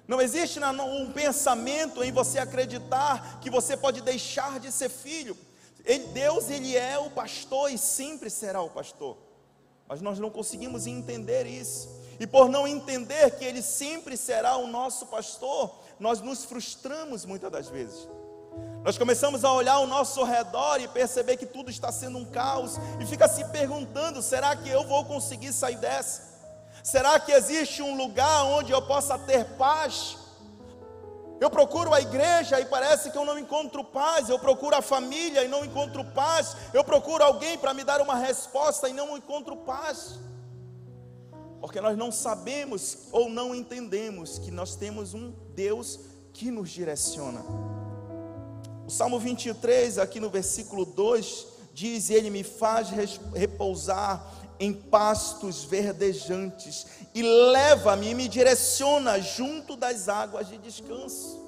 Não 0.07 0.21
existe 0.21 0.61
um 0.61 1.11
pensamento 1.13 2.05
em 2.05 2.13
você 2.13 2.39
acreditar 2.39 3.41
que 3.41 3.49
você 3.49 3.77
pode 3.77 4.03
deixar 4.03 4.61
de 4.61 4.71
ser 4.71 4.91
filho. 4.91 5.37
Deus, 6.13 6.51
Ele 6.51 6.77
é 6.77 6.99
o 6.99 7.11
pastor 7.11 7.73
e 7.73 7.79
sempre 7.79 8.29
será 8.29 8.61
o 8.63 8.71
pastor. 8.71 9.17
Mas 9.89 10.01
nós 10.01 10.19
não 10.19 10.31
conseguimos 10.31 10.87
entender 10.87 11.47
isso. 11.47 11.89
E 12.21 12.27
por 12.27 12.49
não 12.49 12.67
entender 12.67 13.31
que 13.33 13.45
Ele 13.45 13.63
sempre 13.63 14.17
será 14.17 14.57
o 14.57 14.67
nosso 14.67 15.07
pastor, 15.07 15.75
nós 15.99 16.21
nos 16.21 16.45
frustramos 16.45 17.25
muitas 17.25 17.51
das 17.51 17.69
vezes. 17.69 18.09
Nós 18.85 18.99
começamos 18.99 19.45
a 19.45 19.53
olhar 19.53 19.75
ao 19.75 19.87
nosso 19.87 20.23
redor 20.23 20.81
e 20.81 20.87
perceber 20.87 21.39
que 21.39 21.47
tudo 21.47 21.71
está 21.71 21.91
sendo 21.91 22.19
um 22.19 22.25
caos 22.25 22.77
e 23.01 23.07
fica 23.07 23.27
se 23.27 23.45
perguntando: 23.47 24.21
será 24.23 24.55
que 24.55 24.69
eu 24.69 24.85
vou 24.85 25.05
conseguir 25.07 25.53
sair 25.53 25.77
dessa? 25.77 26.34
Será 26.85 27.19
que 27.19 27.33
existe 27.33 27.81
um 27.81 27.97
lugar 27.97 28.45
onde 28.45 28.71
eu 28.71 28.83
possa 28.83 29.19
ter 29.19 29.43
paz? 29.57 30.19
Eu 31.41 31.49
procuro 31.49 31.95
a 31.95 32.01
igreja 32.01 32.61
e 32.61 32.67
parece 32.67 33.11
que 33.11 33.17
eu 33.17 33.25
não 33.25 33.39
encontro 33.39 33.83
paz. 33.83 34.29
Eu 34.29 34.39
procuro 34.39 34.77
a 34.77 34.83
família 34.83 35.43
e 35.43 35.49
não 35.49 35.65
encontro 35.65 36.05
paz. 36.05 36.55
Eu 36.75 36.85
procuro 36.85 37.25
alguém 37.25 37.57
para 37.57 37.73
me 37.73 37.85
dar 37.85 38.03
uma 38.03 38.17
resposta 38.17 38.87
e 38.87 38.93
não 38.93 39.17
encontro 39.17 39.57
paz. 39.57 40.19
Porque 41.59 41.81
nós 41.81 41.97
não 41.97 42.13
sabemos 42.13 43.09
ou 43.11 43.31
não 43.31 43.55
entendemos 43.55 44.39
que 44.39 44.51
nós 44.51 44.77
temos 44.77 45.15
um 45.15 45.33
Deus 45.55 46.01
que 46.35 46.51
nos 46.51 46.69
direciona. 46.69 47.43
O 48.87 48.91
Salmo 48.91 49.19
23, 49.19 49.99
aqui 49.99 50.21
no 50.21 50.29
versículo 50.29 50.85
2, 50.85 51.47
diz: 51.73 52.11
Ele 52.11 52.29
me 52.29 52.43
faz 52.43 52.91
repousar 53.35 54.44
em 54.59 54.73
pastos 54.73 55.65
verdejantes 55.65 56.87
e 57.15 57.23
leva-me 57.23 58.11
e 58.11 58.15
me 58.15 58.29
direciona 58.29 59.21
junto 59.21 59.77
das 59.77 60.09
águas 60.09 60.49
de 60.49 60.59
descanso. 60.59 61.43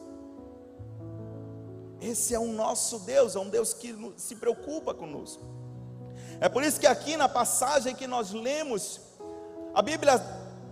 Esse 2.00 2.34
é 2.34 2.38
o 2.38 2.46
nosso 2.46 3.00
Deus, 3.00 3.36
é 3.36 3.38
um 3.38 3.48
Deus 3.48 3.72
que 3.72 3.96
se 4.16 4.36
preocupa 4.36 4.92
conosco. 4.92 5.42
É 6.40 6.48
por 6.48 6.62
isso 6.62 6.78
que 6.78 6.86
aqui 6.86 7.16
na 7.16 7.28
passagem 7.28 7.94
que 7.94 8.06
nós 8.06 8.32
lemos, 8.32 9.00
a 9.74 9.80
Bíblia 9.80 10.20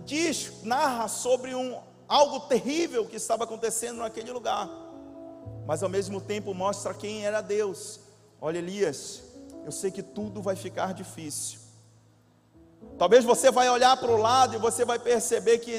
diz, 0.05 0.63
narra 0.63 1.07
sobre 1.07 1.55
um 1.55 1.79
algo 2.07 2.41
terrível 2.41 3.05
que 3.05 3.15
estava 3.15 3.43
acontecendo 3.43 3.97
naquele 3.97 4.31
lugar 4.31 4.85
mas 5.65 5.81
ao 5.81 5.89
mesmo 5.89 6.21
tempo 6.21 6.53
mostra 6.53 6.93
quem 6.93 7.25
era 7.25 7.41
Deus. 7.41 7.99
Olha, 8.39 8.59
Elias, 8.59 9.23
eu 9.65 9.71
sei 9.71 9.89
que 9.89 10.03
tudo 10.03 10.41
vai 10.41 10.55
ficar 10.55 10.93
difícil. 10.93 11.59
Talvez 12.97 13.25
você 13.25 13.51
vai 13.51 13.69
olhar 13.69 13.97
para 13.97 14.11
o 14.11 14.17
lado 14.17 14.55
e 14.55 14.57
você 14.57 14.85
vai 14.85 14.97
perceber 14.97 15.59
que 15.59 15.71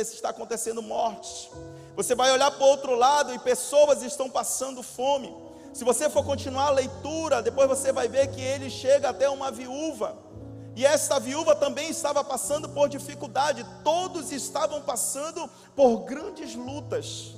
está 0.00 0.30
acontecendo 0.30 0.82
morte. 0.82 1.50
Você 1.94 2.14
vai 2.14 2.32
olhar 2.32 2.50
para 2.50 2.64
o 2.64 2.68
outro 2.68 2.94
lado 2.94 3.34
e 3.34 3.38
pessoas 3.38 4.02
estão 4.02 4.30
passando 4.30 4.82
fome. 4.82 5.34
Se 5.72 5.84
você 5.84 6.08
for 6.08 6.24
continuar 6.24 6.66
a 6.66 6.70
leitura, 6.70 7.42
depois 7.42 7.68
você 7.68 7.92
vai 7.92 8.08
ver 8.08 8.28
que 8.28 8.40
ele 8.40 8.70
chega 8.70 9.10
até 9.10 9.28
uma 9.28 9.50
viúva. 9.50 10.16
E 10.74 10.86
esta 10.86 11.20
viúva 11.20 11.54
também 11.54 11.90
estava 11.90 12.24
passando 12.24 12.68
por 12.68 12.88
dificuldade. 12.88 13.64
Todos 13.84 14.32
estavam 14.32 14.80
passando 14.80 15.48
por 15.76 15.98
grandes 16.04 16.54
lutas. 16.54 17.34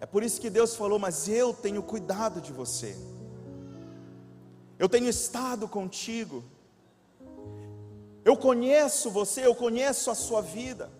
É 0.00 0.06
por 0.06 0.24
isso 0.24 0.40
que 0.40 0.50
Deus 0.50 0.74
falou: 0.74 0.98
Mas 0.98 1.28
eu 1.28 1.54
tenho 1.54 1.80
cuidado 1.82 2.40
de 2.40 2.52
você, 2.52 2.96
eu 4.78 4.88
tenho 4.88 5.08
estado 5.08 5.68
contigo, 5.68 6.42
eu 8.24 8.36
conheço 8.36 9.10
você, 9.10 9.44
eu 9.44 9.54
conheço 9.54 10.10
a 10.10 10.14
sua 10.14 10.40
vida. 10.40 10.90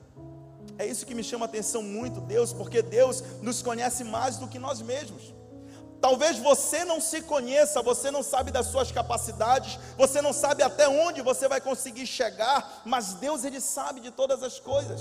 É 0.79 0.87
isso 0.87 1.07
que 1.07 1.15
me 1.15 1.23
chama 1.23 1.45
a 1.45 1.49
atenção 1.49 1.83
muito, 1.83 2.21
Deus, 2.21 2.53
porque 2.53 2.83
Deus 2.83 3.23
nos 3.41 3.63
conhece 3.63 4.03
mais 4.03 4.37
do 4.37 4.49
que 4.49 4.59
nós 4.59 4.81
mesmos. 4.81 5.35
Talvez 6.01 6.37
você 6.39 6.85
não 6.85 7.01
se 7.01 7.23
conheça, 7.23 7.81
você 7.81 8.11
não 8.11 8.25
sabe 8.25 8.51
das 8.51 8.67
suas 8.67 8.91
capacidades, 8.91 9.79
você 9.97 10.21
não 10.21 10.33
sabe 10.33 10.65
até 10.65 10.89
onde 10.89 11.23
você 11.23 11.47
vai 11.47 11.61
conseguir 11.61 12.07
chegar, 12.09 12.83
mas 12.85 13.15
Deus 13.15 13.45
ele 13.45 13.61
sabe 13.61 14.01
de 14.01 14.11
todas 14.11 14.43
as 14.43 14.59
coisas. 14.59 15.01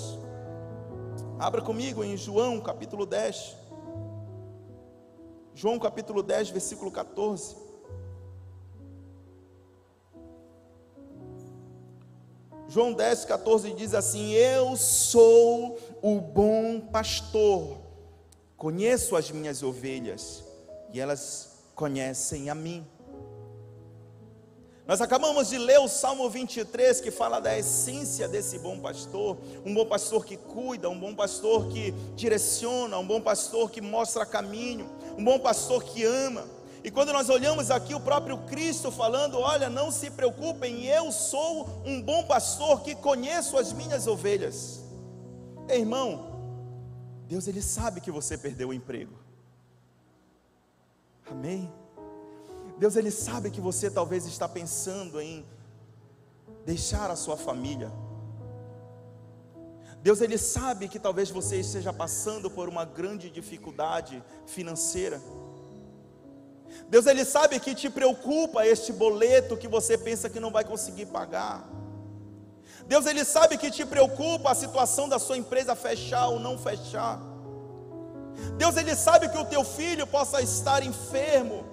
Abra 1.39 1.59
comigo 1.59 2.03
em 2.03 2.15
João 2.15 2.61
capítulo 2.61 3.03
10. 3.07 3.55
João 5.55 5.79
capítulo 5.79 6.21
10, 6.21 6.51
versículo 6.51 6.91
14. 6.91 7.70
João 12.71 12.93
10, 12.93 13.25
14 13.25 13.73
diz 13.73 13.93
assim: 13.93 14.31
Eu 14.31 14.77
sou 14.77 15.77
o 16.01 16.21
bom 16.21 16.79
pastor, 16.79 17.79
conheço 18.55 19.17
as 19.17 19.29
minhas 19.29 19.61
ovelhas 19.61 20.41
e 20.93 20.97
elas 20.97 21.65
conhecem 21.75 22.49
a 22.49 22.55
mim. 22.55 22.87
Nós 24.87 25.01
acabamos 25.01 25.49
de 25.49 25.57
ler 25.57 25.81
o 25.81 25.89
Salmo 25.89 26.29
23 26.29 27.01
que 27.01 27.11
fala 27.11 27.41
da 27.41 27.59
essência 27.59 28.25
desse 28.29 28.57
bom 28.57 28.79
pastor, 28.79 29.37
um 29.65 29.73
bom 29.73 29.85
pastor 29.85 30.25
que 30.25 30.37
cuida, 30.37 30.89
um 30.89 30.97
bom 30.97 31.13
pastor 31.13 31.67
que 31.67 31.91
direciona, 32.15 32.97
um 32.97 33.05
bom 33.05 33.19
pastor 33.19 33.69
que 33.69 33.81
mostra 33.81 34.25
caminho, 34.25 34.89
um 35.17 35.25
bom 35.25 35.37
pastor 35.39 35.83
que 35.83 36.05
ama. 36.05 36.47
E 36.83 36.89
quando 36.89 37.13
nós 37.13 37.29
olhamos 37.29 37.69
aqui 37.69 37.93
o 37.93 37.99
próprio 37.99 38.39
Cristo 38.45 38.91
falando: 38.91 39.37
Olha, 39.39 39.69
não 39.69 39.91
se 39.91 40.09
preocupem, 40.09 40.85
eu 40.85 41.11
sou 41.11 41.67
um 41.85 42.01
bom 42.01 42.23
pastor 42.23 42.81
que 42.81 42.95
conheço 42.95 43.57
as 43.57 43.71
minhas 43.71 44.07
ovelhas. 44.07 44.81
Ei, 45.69 45.81
irmão, 45.81 46.31
Deus 47.27 47.47
ele 47.47 47.61
sabe 47.61 48.01
que 48.01 48.11
você 48.11 48.37
perdeu 48.37 48.69
o 48.69 48.73
emprego. 48.73 49.13
Amém? 51.29 51.71
Deus 52.77 52.95
ele 52.95 53.11
sabe 53.11 53.51
que 53.51 53.61
você 53.61 53.89
talvez 53.89 54.25
está 54.25 54.49
pensando 54.49 55.21
em 55.21 55.45
deixar 56.65 57.11
a 57.11 57.15
sua 57.15 57.37
família. 57.37 57.91
Deus 60.01 60.19
ele 60.19 60.37
sabe 60.37 60.87
que 60.87 60.97
talvez 60.99 61.29
você 61.29 61.59
esteja 61.59 61.93
passando 61.93 62.49
por 62.49 62.67
uma 62.67 62.83
grande 62.83 63.29
dificuldade 63.29 64.21
financeira. 64.47 65.21
Deus 66.89 67.05
ele 67.05 67.25
sabe 67.25 67.59
que 67.59 67.73
te 67.73 67.89
preocupa 67.89 68.65
este 68.65 68.91
boleto 68.91 69.57
que 69.57 69.67
você 69.67 69.97
pensa 69.97 70.29
que 70.29 70.39
não 70.39 70.51
vai 70.51 70.63
conseguir 70.63 71.07
pagar. 71.07 71.67
Deus 72.87 73.05
ele 73.05 73.23
sabe 73.23 73.57
que 73.57 73.71
te 73.71 73.85
preocupa 73.85 74.51
a 74.51 74.55
situação 74.55 75.07
da 75.07 75.19
sua 75.19 75.37
empresa 75.37 75.75
fechar 75.75 76.27
ou 76.27 76.39
não 76.39 76.57
fechar. 76.57 77.19
Deus 78.57 78.75
ele 78.77 78.95
sabe 78.95 79.29
que 79.29 79.37
o 79.37 79.45
teu 79.45 79.63
filho 79.63 80.05
possa 80.07 80.41
estar 80.41 80.83
enfermo 80.83 81.71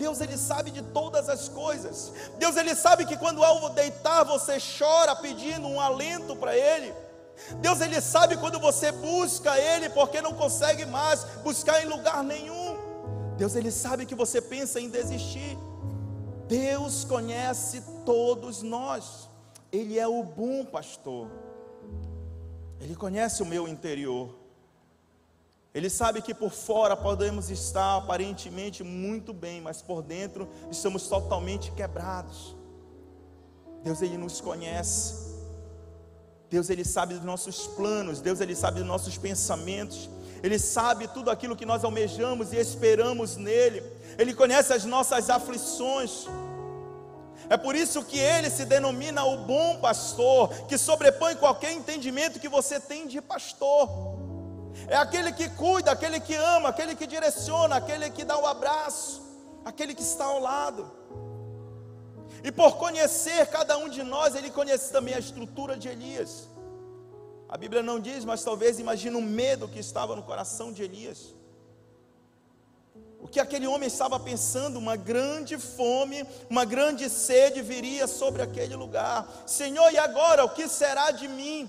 Deus 0.00 0.18
ele 0.22 0.38
sabe 0.38 0.70
de 0.70 0.80
todas 0.80 1.28
as 1.28 1.46
coisas. 1.46 2.10
Deus 2.38 2.56
ele 2.56 2.74
sabe 2.74 3.04
que 3.04 3.18
quando 3.18 3.44
ao 3.44 3.68
deitar 3.68 4.24
você 4.24 4.56
chora 4.78 5.14
pedindo 5.14 5.68
um 5.68 5.78
alento 5.78 6.34
para 6.34 6.56
ele. 6.56 6.94
Deus 7.56 7.82
ele 7.82 8.00
sabe 8.00 8.38
quando 8.38 8.58
você 8.58 8.90
busca 8.92 9.58
ele 9.58 9.90
porque 9.90 10.22
não 10.22 10.32
consegue 10.32 10.86
mais 10.86 11.24
buscar 11.44 11.82
em 11.82 11.86
lugar 11.86 12.24
nenhum. 12.24 12.69
Deus 13.40 13.56
ele 13.56 13.70
sabe 13.70 14.04
que 14.04 14.14
você 14.14 14.38
pensa 14.38 14.78
em 14.78 14.90
desistir. 14.90 15.56
Deus 16.46 17.04
conhece 17.04 17.82
todos 18.04 18.60
nós. 18.60 19.30
Ele 19.72 19.98
é 19.98 20.06
o 20.06 20.22
bom 20.22 20.62
pastor. 20.62 21.26
Ele 22.78 22.94
conhece 22.94 23.42
o 23.42 23.46
meu 23.46 23.66
interior. 23.66 24.28
Ele 25.72 25.88
sabe 25.88 26.20
que 26.20 26.34
por 26.34 26.50
fora 26.50 26.94
podemos 26.94 27.48
estar 27.48 27.96
aparentemente 27.96 28.82
muito 28.82 29.32
bem, 29.32 29.62
mas 29.62 29.80
por 29.80 30.02
dentro 30.02 30.46
estamos 30.70 31.08
totalmente 31.08 31.72
quebrados. 31.72 32.54
Deus 33.82 34.02
ele 34.02 34.18
nos 34.18 34.42
conhece. 34.42 35.14
Deus 36.50 36.68
ele 36.68 36.84
sabe 36.84 37.14
dos 37.14 37.24
nossos 37.24 37.66
planos, 37.68 38.20
Deus 38.20 38.38
ele 38.38 38.54
sabe 38.54 38.80
dos 38.80 38.86
nossos 38.86 39.16
pensamentos. 39.16 40.10
Ele 40.42 40.58
sabe 40.58 41.08
tudo 41.08 41.30
aquilo 41.30 41.56
que 41.56 41.66
nós 41.66 41.84
almejamos 41.84 42.52
e 42.52 42.56
esperamos 42.56 43.36
nele. 43.36 43.82
Ele 44.18 44.34
conhece 44.34 44.72
as 44.72 44.84
nossas 44.84 45.28
aflições. 45.28 46.26
É 47.48 47.56
por 47.56 47.74
isso 47.74 48.04
que 48.04 48.18
ele 48.18 48.48
se 48.48 48.64
denomina 48.64 49.24
o 49.24 49.38
bom 49.38 49.78
pastor, 49.80 50.48
que 50.66 50.78
sobrepõe 50.78 51.34
qualquer 51.36 51.72
entendimento 51.72 52.38
que 52.38 52.48
você 52.48 52.78
tem 52.78 53.06
de 53.06 53.20
pastor. 53.20 53.88
É 54.86 54.96
aquele 54.96 55.32
que 55.32 55.48
cuida, 55.50 55.90
aquele 55.90 56.20
que 56.20 56.34
ama, 56.34 56.68
aquele 56.68 56.94
que 56.94 57.06
direciona, 57.06 57.76
aquele 57.76 58.08
que 58.10 58.24
dá 58.24 58.38
o 58.38 58.46
abraço, 58.46 59.20
aquele 59.64 59.94
que 59.94 60.02
está 60.02 60.24
ao 60.24 60.40
lado. 60.40 60.90
E 62.42 62.50
por 62.50 62.76
conhecer 62.76 63.46
cada 63.46 63.76
um 63.76 63.88
de 63.88 64.02
nós, 64.02 64.34
ele 64.34 64.50
conhece 64.50 64.92
também 64.92 65.14
a 65.14 65.18
estrutura 65.18 65.76
de 65.76 65.88
Elias. 65.88 66.48
A 67.50 67.56
Bíblia 67.56 67.82
não 67.82 67.98
diz, 67.98 68.24
mas 68.24 68.44
talvez 68.44 68.78
imagine 68.78 69.16
o 69.16 69.20
medo 69.20 69.66
que 69.66 69.80
estava 69.80 70.14
no 70.14 70.22
coração 70.22 70.72
de 70.72 70.84
Elias. 70.84 71.34
O 73.20 73.26
que 73.26 73.40
aquele 73.40 73.66
homem 73.66 73.88
estava 73.88 74.20
pensando, 74.20 74.78
uma 74.78 74.94
grande 74.94 75.58
fome, 75.58 76.24
uma 76.48 76.64
grande 76.64 77.10
sede 77.10 77.60
viria 77.60 78.06
sobre 78.06 78.40
aquele 78.40 78.76
lugar. 78.76 79.28
Senhor, 79.48 79.92
e 79.92 79.98
agora 79.98 80.44
o 80.44 80.50
que 80.50 80.68
será 80.68 81.10
de 81.10 81.26
mim? 81.26 81.68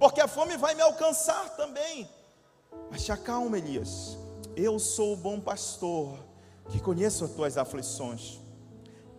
Porque 0.00 0.20
a 0.20 0.26
fome 0.26 0.56
vai 0.56 0.74
me 0.74 0.82
alcançar 0.82 1.56
também. 1.56 2.10
Mas 2.90 3.04
te 3.04 3.12
acalma, 3.12 3.56
Elias. 3.56 4.18
Eu 4.56 4.80
sou 4.80 5.12
o 5.12 5.16
bom 5.16 5.38
pastor 5.38 6.18
que 6.70 6.80
conheço 6.80 7.24
as 7.24 7.30
tuas 7.30 7.56
aflições. 7.56 8.40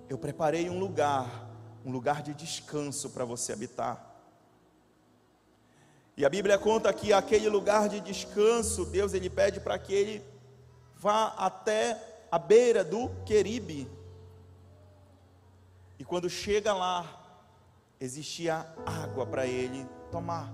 Eu 0.10 0.18
preparei 0.18 0.70
um 0.70 0.78
lugar, 0.78 1.50
um 1.86 1.92
lugar 1.92 2.22
de 2.22 2.34
descanso 2.34 3.12
para 3.12 3.24
você 3.24 3.54
habitar. 3.54 4.09
E 6.20 6.26
a 6.26 6.30
Bíblia 6.30 6.58
conta 6.58 6.92
que 6.92 7.14
aquele 7.14 7.48
lugar 7.48 7.88
de 7.88 8.02
descanso, 8.02 8.84
Deus 8.84 9.14
ele 9.14 9.30
pede 9.30 9.62
para 9.62 9.80
que 9.80 9.94
ele 9.94 10.22
vá 10.98 11.34
até 11.38 11.98
a 12.30 12.38
beira 12.38 12.84
do 12.84 13.10
Queribe. 13.26 13.90
E 15.98 16.04
quando 16.04 16.30
chega 16.30 16.74
lá, 16.74 17.06
existia 18.02 18.68
água 18.86 19.26
para 19.26 19.48
ele 19.48 19.88
tomar. 20.12 20.52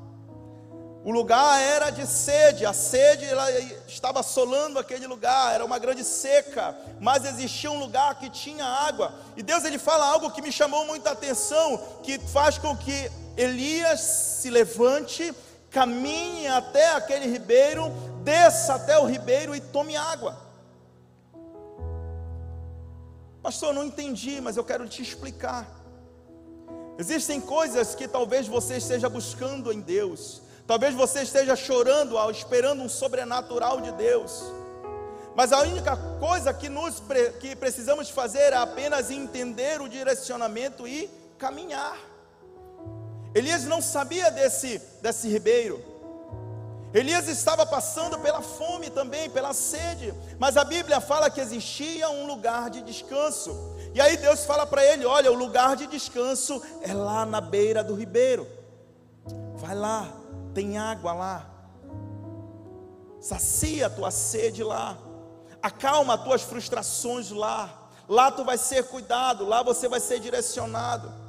O 1.03 1.09
lugar 1.09 1.59
era 1.59 1.89
de 1.89 2.05
sede, 2.05 2.63
a 2.63 2.71
sede 2.71 3.25
estava 3.87 4.19
assolando 4.19 4.77
aquele 4.77 5.07
lugar, 5.07 5.55
era 5.55 5.65
uma 5.65 5.79
grande 5.79 6.03
seca, 6.03 6.77
mas 6.99 7.25
existia 7.25 7.71
um 7.71 7.79
lugar 7.79 8.19
que 8.19 8.29
tinha 8.29 8.65
água. 8.65 9.15
E 9.35 9.41
Deus 9.41 9.65
ele 9.65 9.79
fala 9.79 10.05
algo 10.05 10.29
que 10.29 10.43
me 10.43 10.51
chamou 10.51 10.85
muita 10.85 11.09
atenção, 11.09 11.81
que 12.03 12.19
faz 12.19 12.59
com 12.59 12.77
que 12.77 13.09
Elias 13.35 13.99
se 13.99 14.49
levante, 14.51 15.33
caminhe 15.75 16.47
até 16.47 16.93
aquele 16.93 17.27
ribeiro, 17.27 17.91
desça 18.23 18.75
até 18.75 18.97
o 18.97 19.05
ribeiro 19.05 19.53
e 19.53 19.59
tome 19.59 19.95
água. 19.95 20.37
Pastor, 23.43 23.73
não 23.73 23.83
entendi, 23.83 24.39
mas 24.41 24.57
eu 24.57 24.63
quero 24.63 24.87
te 24.87 25.01
explicar. 25.01 25.67
Existem 26.97 27.39
coisas 27.41 27.93
que 27.93 28.07
talvez 28.07 28.47
você 28.47 28.77
esteja 28.77 29.09
buscando 29.09 29.71
em 29.71 29.81
Deus 29.81 30.45
Talvez 30.67 30.95
você 30.95 31.21
esteja 31.21 31.55
chorando, 31.55 32.17
esperando 32.31 32.81
um 32.81 32.89
sobrenatural 32.89 33.81
de 33.81 33.91
Deus. 33.91 34.43
Mas 35.35 35.53
a 35.53 35.61
única 35.61 35.95
coisa 36.19 36.51
que, 36.53 36.69
nos, 36.69 37.03
que 37.39 37.55
precisamos 37.55 38.09
fazer 38.09 38.51
é 38.51 38.55
apenas 38.55 39.11
entender 39.11 39.79
o 39.79 39.87
direcionamento 39.87 40.87
e 40.87 41.07
caminhar. 41.37 41.97
Elias 43.35 43.65
não 43.65 43.81
sabia 43.81 44.31
desse, 44.31 44.81
desse 45.01 45.27
ribeiro. 45.27 45.83
Elias 46.93 47.27
estava 47.27 47.65
passando 47.65 48.17
pela 48.19 48.41
fome 48.41 48.89
também, 48.89 49.29
pela 49.29 49.53
sede. 49.53 50.13
Mas 50.39 50.55
a 50.55 50.63
Bíblia 50.63 51.01
fala 51.01 51.29
que 51.29 51.41
existia 51.41 52.09
um 52.09 52.25
lugar 52.25 52.69
de 52.69 52.81
descanso. 52.81 53.53
E 53.93 53.99
aí 53.99 54.15
Deus 54.15 54.45
fala 54.45 54.65
para 54.65 54.85
ele: 54.85 55.05
Olha, 55.05 55.29
o 55.29 55.35
lugar 55.35 55.75
de 55.75 55.85
descanso 55.87 56.61
é 56.81 56.93
lá 56.93 57.25
na 57.25 57.41
beira 57.41 57.83
do 57.83 57.93
ribeiro. 57.93 58.47
Vai 59.57 59.75
lá, 59.75 60.07
tem 60.53 60.77
água 60.77 61.11
lá. 61.11 61.49
Sacia 63.19 63.87
a 63.87 63.89
tua 63.89 64.11
sede 64.11 64.63
lá. 64.63 64.97
Acalma 65.61 66.13
as 66.13 66.23
tuas 66.23 66.41
frustrações 66.43 67.29
lá. 67.31 67.89
Lá 68.07 68.31
tu 68.31 68.45
vai 68.45 68.57
ser 68.57 68.85
cuidado, 68.85 69.45
lá 69.45 69.61
você 69.61 69.89
vai 69.89 69.99
ser 69.99 70.21
direcionado. 70.21 71.24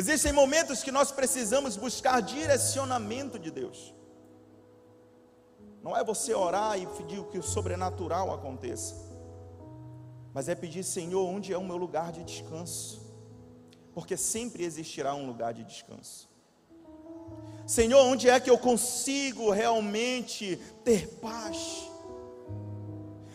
Existem 0.00 0.32
momentos 0.32 0.82
que 0.82 0.90
nós 0.90 1.12
precisamos 1.12 1.76
buscar 1.76 2.22
direcionamento 2.22 3.38
de 3.38 3.50
Deus. 3.50 3.94
Não 5.82 5.94
é 5.94 6.02
você 6.02 6.32
orar 6.32 6.78
e 6.80 6.86
pedir 6.86 7.22
que 7.24 7.38
o 7.38 7.42
sobrenatural 7.42 8.32
aconteça, 8.32 8.94
mas 10.32 10.48
é 10.48 10.54
pedir, 10.54 10.84
Senhor, 10.84 11.28
onde 11.28 11.52
é 11.52 11.58
o 11.58 11.64
meu 11.70 11.76
lugar 11.76 12.12
de 12.12 12.24
descanso? 12.24 12.98
Porque 13.92 14.16
sempre 14.16 14.64
existirá 14.64 15.14
um 15.14 15.26
lugar 15.26 15.52
de 15.52 15.64
descanso. 15.64 16.30
Senhor, 17.66 18.02
onde 18.02 18.26
é 18.26 18.40
que 18.40 18.48
eu 18.48 18.56
consigo 18.56 19.50
realmente 19.50 20.56
ter 20.82 21.08
paz? 21.20 21.89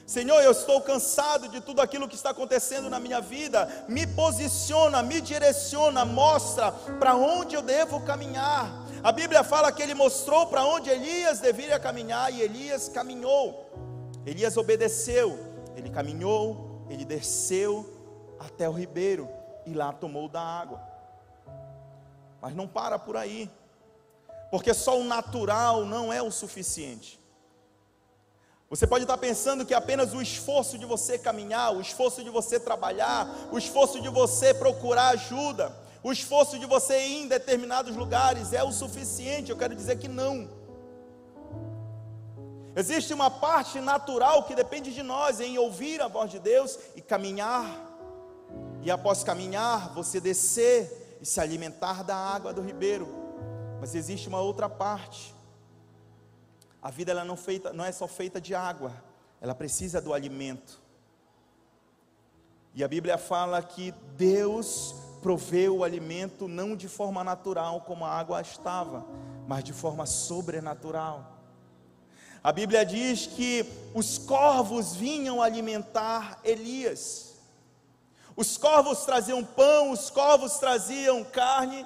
Senhor, 0.06 0.42
eu 0.42 0.52
estou 0.52 0.82
cansado 0.82 1.48
de 1.48 1.60
tudo 1.60 1.82
aquilo 1.82 2.08
que 2.08 2.16
está 2.16 2.30
acontecendo 2.30 2.90
na 2.90 3.00
minha 3.00 3.20
vida. 3.20 3.86
Me 3.88 4.06
posiciona, 4.06 5.02
me 5.02 5.20
direciona, 5.20 6.06
mostra 6.06 6.72
para 6.72 7.16
onde 7.16 7.56
eu 7.56 7.62
devo 7.62 8.02
caminhar. 8.02 8.86
A 9.04 9.12
Bíblia 9.12 9.44
fala 9.44 9.72
que 9.72 9.82
ele 9.82 9.94
mostrou 9.94 10.46
para 10.48 10.64
onde 10.64 10.90
Elias 10.90 11.40
deveria 11.40 11.80
caminhar 11.80 12.32
e 12.32 12.42
Elias 12.42 12.88
caminhou. 12.88 13.72
Elias 14.26 14.58
obedeceu, 14.58 15.40
ele 15.76 15.90
caminhou, 15.90 16.86
ele 16.90 17.04
desceu 17.04 17.92
até 18.40 18.70
o 18.70 18.74
ribeiro 18.74 19.28
e 19.66 19.74
lá 19.74 19.92
tomou 19.92 20.30
da 20.30 20.42
água. 20.42 20.82
Mas 22.40 22.56
não 22.56 22.68
para 22.68 23.00
por 23.00 23.18
aí 23.18 23.50
porque 24.56 24.74
só 24.74 25.00
o 25.00 25.04
natural 25.04 25.86
não 25.86 26.14
é 26.14 26.22
o 26.22 26.32
suficiente. 26.32 27.20
Você 28.76 28.86
pode 28.86 29.06
estar 29.06 29.18
pensando 29.18 29.66
que 29.66 29.74
apenas 29.74 30.14
o 30.14 30.22
esforço 30.22 30.78
de 30.78 30.86
você 30.86 31.18
caminhar, 31.18 31.74
o 31.74 31.80
esforço 31.80 32.22
de 32.22 32.30
você 32.30 32.60
trabalhar, 32.60 33.48
o 33.50 33.58
esforço 33.58 34.02
de 34.02 34.10
você 34.10 34.54
procurar 34.54 35.12
ajuda, 35.12 35.74
o 36.04 36.12
esforço 36.12 36.60
de 36.60 36.66
você 36.66 37.00
ir 37.08 37.24
em 37.24 37.28
determinados 37.30 37.96
lugares 37.96 38.52
é 38.52 38.62
o 38.66 38.74
suficiente. 38.74 39.50
Eu 39.50 39.56
quero 39.56 39.74
dizer 39.74 39.98
que 39.98 40.10
não. 40.10 40.50
Existe 42.76 43.14
uma 43.14 43.32
parte 43.32 43.80
natural 43.80 44.44
que 44.44 44.54
depende 44.54 44.94
de 44.94 45.02
nós 45.02 45.40
em 45.40 45.58
ouvir 45.58 46.02
a 46.02 46.10
voz 46.10 46.30
de 46.30 46.40
Deus 46.40 46.78
e 46.98 47.02
caminhar. 47.02 47.66
E 48.82 48.92
após 48.92 49.24
caminhar, 49.24 49.94
você 49.94 50.20
descer 50.20 51.18
e 51.22 51.26
se 51.26 51.40
alimentar 51.40 52.04
da 52.04 52.18
água 52.18 52.54
do 52.54 52.62
ribeiro. 52.62 53.08
Mas 53.80 53.96
existe 53.96 54.28
uma 54.28 54.42
outra 54.42 54.68
parte. 54.68 55.35
A 56.86 56.92
vida 56.92 57.12
ela 57.12 57.26
não, 57.26 57.36
feita, 57.36 57.74
não 57.74 57.84
é 57.84 57.92
só 57.92 58.08
feita 58.08 58.40
de 58.40 58.54
água, 58.54 58.94
ela 59.42 59.56
precisa 59.56 60.00
do 60.00 60.14
alimento. 60.14 60.80
E 62.76 62.84
a 62.84 62.88
Bíblia 62.88 63.18
fala 63.18 63.60
que 63.64 63.92
Deus 64.16 64.94
proveu 65.20 65.78
o 65.78 65.84
alimento 65.84 66.48
não 66.48 66.76
de 66.76 66.88
forma 66.88 67.24
natural 67.24 67.82
como 67.82 68.06
a 68.06 68.12
água 68.12 68.40
estava, 68.40 69.04
mas 69.48 69.64
de 69.64 69.74
forma 69.74 70.06
sobrenatural. 70.06 71.40
A 72.44 72.52
Bíblia 72.52 72.86
diz 72.86 73.26
que 73.26 73.66
os 73.96 74.20
corvos 74.20 74.96
vinham 74.96 75.42
alimentar 75.42 76.40
Elias. 76.44 77.34
Os 78.36 78.60
corvos 78.60 79.06
traziam 79.06 79.44
pão, 79.44 79.90
os 79.90 80.12
corvos 80.12 80.60
traziam 80.60 81.24
carne, 81.24 81.84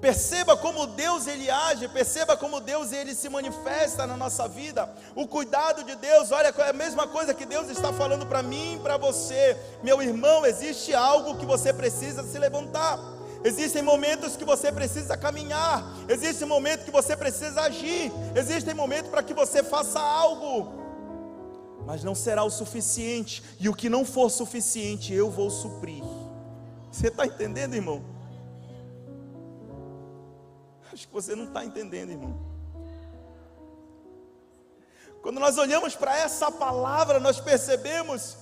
Perceba 0.00 0.56
como 0.56 0.86
Deus 0.86 1.26
ele 1.26 1.50
age, 1.50 1.86
perceba 1.88 2.34
como 2.34 2.58
Deus 2.58 2.90
ele 2.90 3.14
se 3.14 3.28
manifesta 3.28 4.06
na 4.06 4.16
nossa 4.16 4.48
vida. 4.48 4.88
O 5.14 5.26
cuidado 5.26 5.84
de 5.84 5.94
Deus, 5.94 6.30
olha, 6.30 6.54
é 6.56 6.70
a 6.70 6.72
mesma 6.72 7.06
coisa 7.06 7.34
que 7.34 7.44
Deus 7.44 7.68
está 7.68 7.92
falando 7.92 8.24
para 8.24 8.42
mim 8.42 8.80
para 8.82 8.96
você. 8.96 9.56
Meu 9.82 10.00
irmão, 10.00 10.46
existe 10.46 10.94
algo 10.94 11.36
que 11.36 11.44
você 11.44 11.70
precisa 11.70 12.22
se 12.22 12.38
levantar. 12.38 12.98
Existem 13.44 13.82
momentos 13.82 14.36
que 14.36 14.44
você 14.44 14.70
precisa 14.72 15.16
caminhar, 15.16 15.82
existe 16.08 16.44
momento 16.44 16.84
que 16.84 16.90
você 16.90 17.16
precisa 17.16 17.62
agir, 17.62 18.12
existem 18.34 18.74
momentos 18.74 19.10
para 19.10 19.22
que 19.22 19.32
você 19.32 19.62
faça 19.62 19.98
algo. 19.98 20.78
Mas 21.86 22.04
não 22.04 22.14
será 22.14 22.44
o 22.44 22.50
suficiente, 22.50 23.42
e 23.58 23.66
o 23.66 23.74
que 23.74 23.88
não 23.88 24.04
for 24.04 24.30
suficiente, 24.30 25.14
eu 25.14 25.30
vou 25.30 25.48
suprir. 25.48 26.04
Você 26.90 27.08
está 27.08 27.24
entendendo, 27.24 27.74
irmão? 27.74 28.19
Que 31.06 31.12
você 31.12 31.34
não 31.34 31.44
está 31.44 31.64
entendendo, 31.64 32.10
irmão. 32.10 32.38
Quando 35.22 35.38
nós 35.38 35.58
olhamos 35.58 35.94
para 35.94 36.16
essa 36.16 36.50
palavra, 36.50 37.20
nós 37.20 37.38
percebemos 37.40 38.36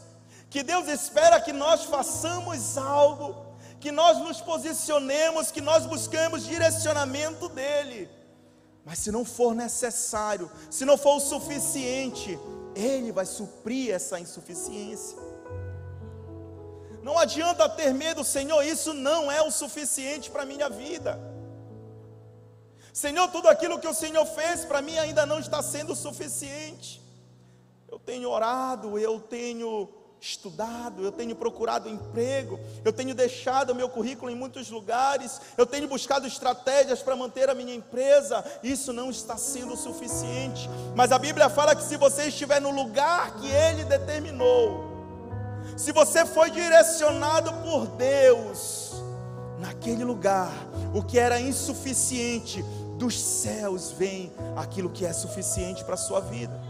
que 0.49 0.63
Deus 0.63 0.89
espera 0.89 1.41
que 1.41 1.53
nós 1.53 1.85
façamos 1.85 2.79
algo, 2.79 3.47
que 3.81 3.91
nós 3.91 4.19
nos 4.19 4.41
posicionemos, 4.41 5.51
que 5.51 5.61
nós 5.61 5.87
busquemos 5.87 6.45
direcionamento 6.45 7.49
dEle. 7.49 8.09
Mas 8.85 9.01
se 9.01 9.11
não 9.11 9.25
for 9.25 9.55
necessário, 9.55 10.51
se 10.71 10.85
não 10.85 10.97
for 10.97 11.17
o 11.17 11.21
suficiente, 11.21 12.39
Ele 12.75 13.13
vai 13.13 13.27
suprir 13.27 13.93
essa 13.93 14.19
insuficiência. 14.19 15.19
Não 17.03 17.19
adianta 17.19 17.69
ter 17.69 17.93
medo, 17.93 18.25
Senhor, 18.25 18.63
isso 18.63 18.95
não 18.95 19.31
é 19.31 19.43
o 19.43 19.51
suficiente 19.51 20.31
para 20.31 20.43
a 20.43 20.47
minha 20.47 20.69
vida. 20.69 21.19
Senhor, 22.99 23.29
tudo 23.29 23.49
aquilo 23.49 23.79
que 23.79 23.87
o 23.87 23.95
Senhor 23.95 24.27
fez 24.27 24.65
para 24.65 24.83
mim 24.83 24.99
ainda 24.99 25.25
não 25.25 25.39
está 25.39 25.63
sendo 25.63 25.95
suficiente. 25.95 27.01
Eu 27.89 27.97
tenho 27.97 28.29
orado, 28.29 28.99
eu 28.99 29.21
tenho 29.21 29.89
estudado, 30.21 31.05
eu 31.05 31.13
tenho 31.13 31.37
procurado 31.37 31.89
emprego, 31.89 32.59
eu 32.85 32.93
tenho 32.93 33.15
deixado 33.15 33.73
meu 33.73 33.89
currículo 33.89 34.33
em 34.33 34.35
muitos 34.35 34.69
lugares, 34.69 35.41
eu 35.57 35.65
tenho 35.65 35.87
buscado 35.87 36.27
estratégias 36.27 37.01
para 37.01 37.15
manter 37.15 37.49
a 37.49 37.55
minha 37.55 37.73
empresa, 37.73 38.45
isso 38.65 38.93
não 38.93 39.11
está 39.11 39.37
sendo 39.37 39.77
suficiente. 39.77 40.69
Mas 40.97 41.13
a 41.13 41.21
Bíblia 41.21 41.49
fala 41.49 41.77
que 41.77 41.85
se 41.85 41.97
você 41.97 42.25
estiver 42.25 42.61
no 42.61 42.73
lugar 42.73 43.37
que 43.37 43.47
Ele 43.47 43.85
determinou, 43.85 44.89
se 45.77 45.93
você 45.93 46.27
foi 46.27 46.51
direcionado 46.51 47.53
por 47.63 47.87
Deus, 47.87 48.89
naquele 49.59 50.05
lugar, 50.05 50.53
o 50.95 51.03
que 51.03 51.19
era 51.19 51.41
insuficiente, 51.41 52.65
dos 52.99 53.19
céus 53.19 53.93
vem 53.93 54.33
aquilo 54.57 54.91
que 54.91 55.07
é 55.07 55.13
suficiente 55.13 55.85
para 55.85 55.95
a 55.95 55.99
sua 55.99 56.21
vida. 56.21 56.61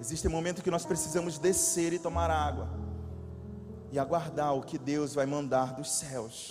Existem 0.00 0.30
momentos 0.30 0.62
que 0.62 0.70
nós 0.70 0.84
precisamos 0.84 1.38
descer 1.38 1.92
e 1.92 1.98
tomar 1.98 2.30
água 2.30 2.68
e 3.92 3.98
aguardar 3.98 4.54
o 4.54 4.62
que 4.62 4.76
Deus 4.76 5.14
vai 5.14 5.24
mandar 5.24 5.74
dos 5.74 5.90
céus. 5.90 6.50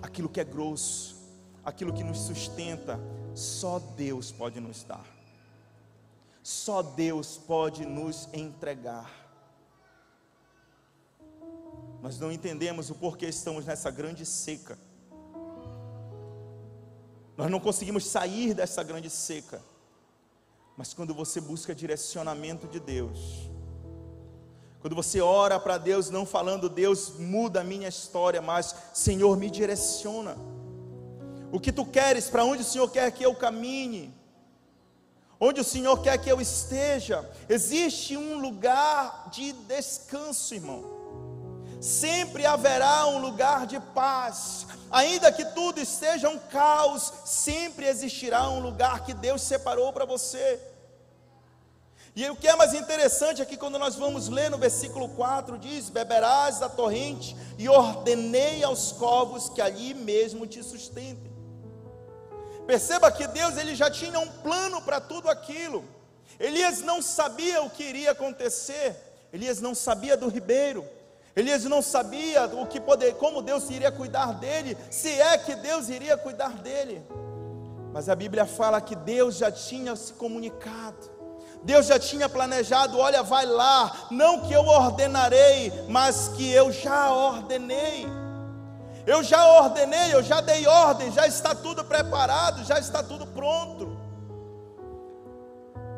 Aquilo 0.00 0.28
que 0.28 0.40
é 0.40 0.44
grosso, 0.44 1.14
aquilo 1.62 1.92
que 1.92 2.02
nos 2.02 2.20
sustenta, 2.20 2.98
só 3.34 3.78
Deus 3.78 4.32
pode 4.32 4.58
nos 4.58 4.82
dar. 4.82 5.06
Só 6.42 6.82
Deus 6.82 7.36
pode 7.36 7.84
nos 7.86 8.28
entregar. 8.32 9.10
Nós 12.00 12.18
não 12.18 12.32
entendemos 12.32 12.90
o 12.90 12.94
porquê 12.94 13.26
estamos 13.26 13.64
nessa 13.64 13.90
grande 13.90 14.26
seca 14.26 14.76
nós 17.36 17.50
não 17.50 17.60
conseguimos 17.60 18.06
sair 18.06 18.54
dessa 18.54 18.82
grande 18.82 19.08
seca. 19.08 19.62
Mas 20.76 20.92
quando 20.92 21.14
você 21.14 21.40
busca 21.40 21.74
direcionamento 21.74 22.66
de 22.66 22.80
Deus, 22.80 23.50
quando 24.80 24.96
você 24.96 25.20
ora 25.20 25.60
para 25.60 25.78
Deus, 25.78 26.10
não 26.10 26.26
falando, 26.26 26.68
Deus 26.68 27.18
muda 27.18 27.60
a 27.60 27.64
minha 27.64 27.88
história, 27.88 28.42
mas 28.42 28.74
Senhor 28.92 29.36
me 29.36 29.50
direciona. 29.50 30.36
O 31.52 31.60
que 31.60 31.70
tu 31.70 31.84
queres, 31.84 32.28
para 32.28 32.44
onde 32.44 32.62
o 32.62 32.66
Senhor 32.66 32.90
quer 32.90 33.10
que 33.12 33.24
eu 33.24 33.34
caminhe, 33.34 34.12
onde 35.38 35.60
o 35.60 35.64
Senhor 35.64 36.00
quer 36.02 36.18
que 36.18 36.30
eu 36.30 36.40
esteja, 36.40 37.28
existe 37.48 38.16
um 38.16 38.40
lugar 38.40 39.28
de 39.30 39.52
descanso, 39.52 40.54
irmão 40.54 41.01
sempre 41.82 42.46
haverá 42.46 43.06
um 43.08 43.18
lugar 43.18 43.66
de 43.66 43.80
paz. 43.80 44.66
Ainda 44.90 45.32
que 45.32 45.44
tudo 45.46 45.80
esteja 45.80 46.28
um 46.28 46.38
caos, 46.38 47.12
sempre 47.24 47.86
existirá 47.86 48.48
um 48.48 48.60
lugar 48.60 49.04
que 49.04 49.12
Deus 49.12 49.42
separou 49.42 49.92
para 49.92 50.04
você. 50.04 50.60
E 52.14 52.28
o 52.28 52.36
que 52.36 52.46
é 52.46 52.54
mais 52.54 52.74
interessante 52.74 53.42
aqui, 53.42 53.56
quando 53.56 53.78
nós 53.78 53.96
vamos 53.96 54.28
ler 54.28 54.50
no 54.50 54.58
versículo 54.58 55.08
4, 55.08 55.58
diz: 55.58 55.88
Beberás 55.88 56.58
da 56.58 56.68
torrente, 56.68 57.34
e 57.58 57.68
ordenei 57.68 58.62
aos 58.62 58.92
covos 58.92 59.48
que 59.48 59.60
ali 59.60 59.94
mesmo 59.94 60.46
te 60.46 60.62
sustentem. 60.62 61.32
Perceba 62.66 63.10
que 63.10 63.26
Deus 63.26 63.56
ele 63.56 63.74
já 63.74 63.90
tinha 63.90 64.20
um 64.20 64.28
plano 64.28 64.80
para 64.82 65.00
tudo 65.00 65.28
aquilo. 65.28 65.84
Elias 66.38 66.80
não 66.80 67.02
sabia 67.02 67.62
o 67.62 67.70
que 67.70 67.82
iria 67.82 68.12
acontecer, 68.12 68.94
Elias 69.32 69.60
não 69.60 69.74
sabia 69.74 70.16
do 70.16 70.28
ribeiro, 70.28 70.86
Elias 71.34 71.64
não 71.64 71.80
sabia 71.80 72.44
o 72.46 72.66
que 72.66 72.78
poder, 72.78 73.14
como 73.14 73.40
Deus 73.40 73.70
iria 73.70 73.90
cuidar 73.90 74.34
dele, 74.34 74.76
se 74.90 75.08
é 75.08 75.38
que 75.38 75.54
Deus 75.54 75.88
iria 75.88 76.16
cuidar 76.16 76.52
dele. 76.58 77.02
Mas 77.92 78.08
a 78.08 78.14
Bíblia 78.14 78.44
fala 78.44 78.80
que 78.80 78.94
Deus 78.94 79.36
já 79.36 79.50
tinha 79.50 79.96
se 79.96 80.12
comunicado. 80.12 81.10
Deus 81.62 81.86
já 81.86 81.98
tinha 81.98 82.28
planejado, 82.28 82.98
olha, 82.98 83.22
vai 83.22 83.46
lá, 83.46 84.08
não 84.10 84.40
que 84.40 84.52
eu 84.52 84.62
ordenarei, 84.62 85.72
mas 85.88 86.28
que 86.28 86.50
eu 86.50 86.70
já 86.72 87.10
ordenei. 87.10 88.06
Eu 89.06 89.22
já 89.22 89.46
ordenei, 89.46 90.12
eu 90.12 90.22
já 90.22 90.40
dei 90.40 90.66
ordem, 90.66 91.10
já 91.12 91.26
está 91.26 91.54
tudo 91.54 91.84
preparado, 91.84 92.64
já 92.64 92.78
está 92.78 93.02
tudo 93.02 93.26
pronto. 93.26 93.96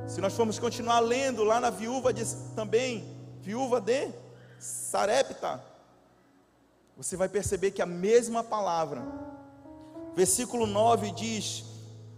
Se 0.07 0.21
nós 0.21 0.35
formos 0.35 0.59
continuar 0.59 1.01
lendo 1.01 1.43
lá 1.43 1.59
na 1.61 1.71
viúva 1.71 2.13
de, 2.13 2.25
também, 2.55 3.17
viúva 3.41 3.81
de 3.81 4.13
Sarepta, 4.65 5.63
você 6.97 7.19
vai 7.19 7.29
perceber 7.29 7.71
que 7.73 7.83
a 7.83 7.87
mesma 7.87 8.43
palavra, 8.43 9.03
versículo 10.15 10.67
9 10.67 11.11
diz: 11.11 11.65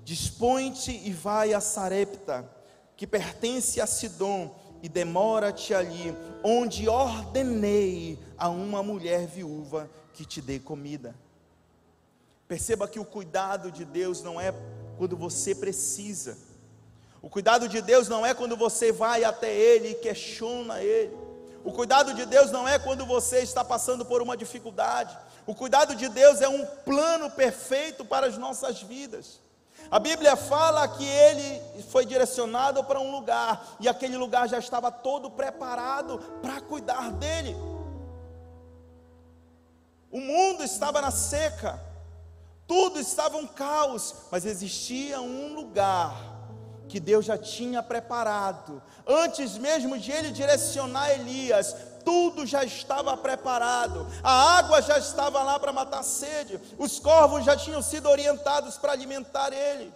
Dispõe-te 0.04 0.92
e 0.92 1.12
vai 1.12 1.52
a 1.52 1.60
Sarepta, 1.60 2.48
que 2.96 3.04
pertence 3.04 3.80
a 3.80 3.86
Sidom, 3.86 4.54
e 4.80 4.88
demora-te 4.88 5.74
ali, 5.74 6.16
onde 6.44 6.88
ordenei 6.88 8.16
a 8.38 8.48
uma 8.48 8.80
mulher 8.80 9.26
viúva 9.26 9.90
que 10.12 10.24
te 10.24 10.40
dê 10.40 10.60
comida. 10.60 11.16
Perceba 12.46 12.86
que 12.86 13.00
o 13.00 13.04
cuidado 13.04 13.72
de 13.72 13.84
Deus 13.84 14.22
não 14.22 14.40
é 14.40 14.54
quando 14.96 15.16
você 15.16 15.52
precisa. 15.52 16.38
O 17.20 17.28
cuidado 17.28 17.68
de 17.68 17.82
Deus 17.82 18.06
não 18.06 18.24
é 18.24 18.32
quando 18.32 18.56
você 18.56 18.92
vai 18.92 19.24
até 19.24 19.52
Ele 19.52 19.88
e 19.88 19.94
questiona 19.96 20.80
Ele. 20.80 21.26
O 21.64 21.72
cuidado 21.72 22.14
de 22.14 22.24
Deus 22.24 22.50
não 22.50 22.66
é 22.66 22.78
quando 22.78 23.04
você 23.04 23.40
está 23.40 23.64
passando 23.64 24.04
por 24.04 24.22
uma 24.22 24.36
dificuldade. 24.36 25.16
O 25.46 25.54
cuidado 25.54 25.94
de 25.94 26.08
Deus 26.08 26.40
é 26.40 26.48
um 26.48 26.64
plano 26.84 27.30
perfeito 27.30 28.04
para 28.04 28.26
as 28.26 28.36
nossas 28.36 28.82
vidas. 28.82 29.40
A 29.90 29.98
Bíblia 29.98 30.34
fala 30.36 30.86
que 30.88 31.04
ele 31.04 31.82
foi 31.90 32.04
direcionado 32.04 32.82
para 32.82 32.98
um 32.98 33.10
lugar 33.10 33.76
e 33.78 33.88
aquele 33.88 34.16
lugar 34.16 34.48
já 34.48 34.58
estava 34.58 34.90
todo 34.90 35.30
preparado 35.30 36.18
para 36.42 36.60
cuidar 36.60 37.12
dele. 37.12 37.56
O 40.10 40.20
mundo 40.20 40.64
estava 40.64 41.00
na 41.00 41.10
seca, 41.10 41.80
tudo 42.66 42.98
estava 42.98 43.36
um 43.36 43.46
caos, 43.46 44.14
mas 44.30 44.44
existia 44.44 45.20
um 45.20 45.54
lugar 45.54 46.35
que 46.88 47.00
Deus 47.00 47.24
já 47.24 47.36
tinha 47.36 47.82
preparado. 47.82 48.82
Antes 49.06 49.58
mesmo 49.58 49.98
de 49.98 50.10
ele 50.12 50.30
direcionar 50.30 51.10
Elias, 51.12 51.74
tudo 52.04 52.46
já 52.46 52.64
estava 52.64 53.16
preparado. 53.16 54.06
A 54.22 54.58
água 54.58 54.80
já 54.80 54.98
estava 54.98 55.42
lá 55.42 55.58
para 55.58 55.72
matar 55.72 56.02
sede. 56.02 56.60
Os 56.78 56.98
corvos 56.98 57.44
já 57.44 57.56
tinham 57.56 57.82
sido 57.82 58.08
orientados 58.08 58.78
para 58.78 58.92
alimentar 58.92 59.52
ele. 59.52 59.92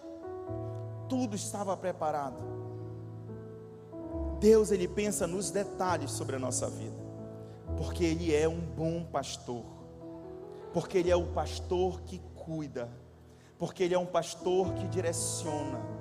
Tudo 1.08 1.36
estava 1.36 1.76
preparado. 1.76 2.50
Deus 4.40 4.70
ele 4.70 4.88
pensa 4.88 5.26
nos 5.26 5.50
detalhes 5.50 6.10
sobre 6.10 6.36
a 6.36 6.38
nossa 6.38 6.68
vida. 6.68 6.98
Porque 7.76 8.04
ele 8.04 8.34
é 8.34 8.48
um 8.48 8.60
bom 8.60 9.04
pastor. 9.04 9.64
Porque 10.72 10.98
ele 10.98 11.10
é 11.10 11.16
o 11.16 11.26
pastor 11.28 12.00
que 12.02 12.20
cuida. 12.34 12.88
Porque 13.58 13.84
ele 13.84 13.94
é 13.94 13.98
um 13.98 14.06
pastor 14.06 14.72
que 14.74 14.88
direciona 14.88 15.99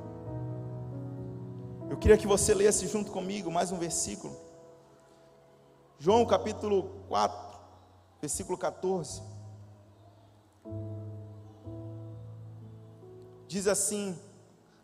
eu 1.90 1.98
queria 1.98 2.18
que 2.18 2.28
você 2.28 2.54
lesse 2.54 2.88
junto 2.88 3.12
comigo 3.12 3.52
mais 3.52 3.72
um 3.72 3.78
versículo. 3.78 4.36
João 5.98 6.26
capítulo 6.26 7.04
4, 7.08 7.60
versículo 8.22 8.58
14. 8.58 9.30
diz 13.50 13.68
assim: 13.68 14.18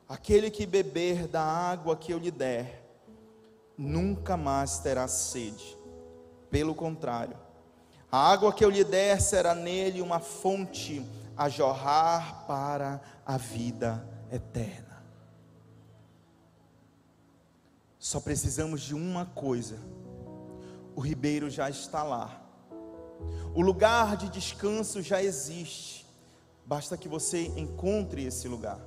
Aquele 0.09 0.49
que 0.49 0.65
beber 0.65 1.27
da 1.27 1.41
água 1.43 1.95
que 1.95 2.11
eu 2.11 2.17
lhe 2.17 2.31
der, 2.31 2.83
nunca 3.77 4.35
mais 4.35 4.79
terá 4.79 5.07
sede. 5.07 5.77
Pelo 6.49 6.73
contrário, 6.73 7.37
a 8.11 8.31
água 8.31 8.51
que 8.51 8.65
eu 8.65 8.69
lhe 8.69 8.83
der 8.83 9.21
será 9.21 9.53
nele 9.53 10.01
uma 10.01 10.19
fonte 10.19 11.05
a 11.37 11.47
jorrar 11.47 12.45
para 12.47 12.99
a 13.25 13.37
vida 13.37 14.07
eterna. 14.31 14.84
Só 18.05 18.19
precisamos 18.19 18.81
de 18.81 18.93
uma 18.93 19.25
coisa: 19.25 19.79
o 20.95 21.01
ribeiro 21.01 21.49
já 21.49 21.71
está 21.71 22.03
lá, 22.03 22.39
o 23.55 23.61
lugar 23.61 24.15
de 24.15 24.29
descanso 24.29 25.01
já 25.01 25.23
existe, 25.23 26.05
basta 26.63 26.95
que 26.97 27.09
você 27.09 27.47
encontre 27.57 28.23
esse 28.23 28.47
lugar. 28.47 28.79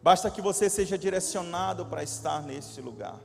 Basta 0.00 0.30
que 0.30 0.40
você 0.40 0.70
seja 0.70 0.96
direcionado 0.96 1.86
para 1.86 2.04
estar 2.04 2.40
neste 2.40 2.80
lugar. 2.80 3.18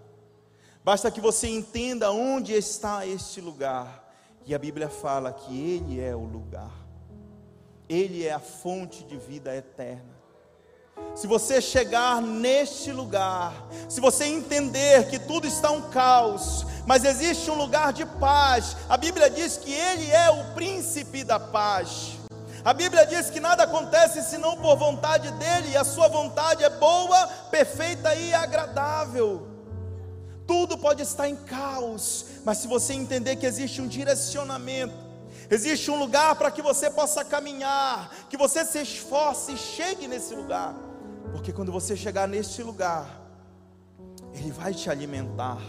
Basta 0.84 1.12
que 1.12 1.21
você 1.21 1.47
entenda 1.47 2.12
onde 2.12 2.54
está 2.54 3.06
este 3.06 3.39
lugar. 3.39 4.12
E 4.43 4.56
a 4.56 4.58
Bíblia 4.58 4.89
fala 4.89 5.32
que 5.32 5.56
Ele 5.56 5.99
é 5.99 6.15
o 6.15 6.25
lugar. 6.25 6.73
Ele 7.88 8.25
é 8.25 8.34
a 8.34 8.39
fonte 8.39 9.04
de 9.04 9.17
vida 9.17 9.56
eterna. 9.56 10.18
Se 11.16 11.28
você 11.28 11.60
chegar 11.62 12.22
neste 12.22 12.94
lugar, 12.94 13.54
se 13.90 14.00
você 14.00 14.26
entender 14.26 15.10
que 15.10 15.20
tudo 15.20 15.46
está 15.46 15.70
um 15.70 15.82
caos, 15.90 16.66
mas 16.86 17.04
existe 17.04 17.52
um 17.52 17.56
lugar 17.56 17.92
de 17.92 18.06
paz, 18.06 18.78
a 18.88 18.96
Bíblia 18.96 19.30
diz 19.30 19.58
que 19.58 19.74
Ele 19.74 20.10
é 20.10 20.30
o 20.30 20.54
príncipe 20.54 21.24
da 21.24 21.38
paz. 21.38 22.14
A 22.64 22.74
Bíblia 22.74 23.06
diz 23.06 23.30
que 23.30 23.40
nada 23.40 23.64
acontece 23.64 24.24
senão 24.24 24.56
por 24.58 24.78
vontade 24.78 25.30
dEle, 25.32 25.72
e 25.72 25.78
a 25.78 25.84
Sua 25.84 26.08
vontade 26.08 26.64
é 26.64 26.70
boa, 26.70 27.28
perfeita 27.52 28.16
e 28.16 28.34
agradável. 28.34 29.46
Tudo 30.48 30.78
pode 30.78 31.04
estar 31.04 31.30
em 31.30 31.36
caos, 31.36 32.26
mas 32.44 32.60
se 32.60 32.68
você 32.68 32.94
entender 32.94 33.36
que 33.36 33.46
existe 33.46 33.82
um 33.82 33.88
direcionamento, 33.88 34.96
existe 35.50 35.92
um 35.92 36.00
lugar 36.00 36.36
para 36.36 36.50
que 36.50 36.62
você 36.62 36.90
possa 36.90 37.24
caminhar, 37.26 38.10
que 38.30 38.38
você 38.38 38.66
se 38.66 38.82
esforce 38.82 39.52
e 39.52 39.58
chegue 39.58 40.08
nesse 40.08 40.34
lugar, 40.34 40.74
porque 41.32 41.52
quando 41.52 41.72
você 41.72 41.96
chegar 41.96 42.28
neste 42.28 42.63
lugar, 42.63 43.22
Ele 44.34 44.52
vai 44.52 44.74
te 44.74 44.89
alimentar, 44.89 45.62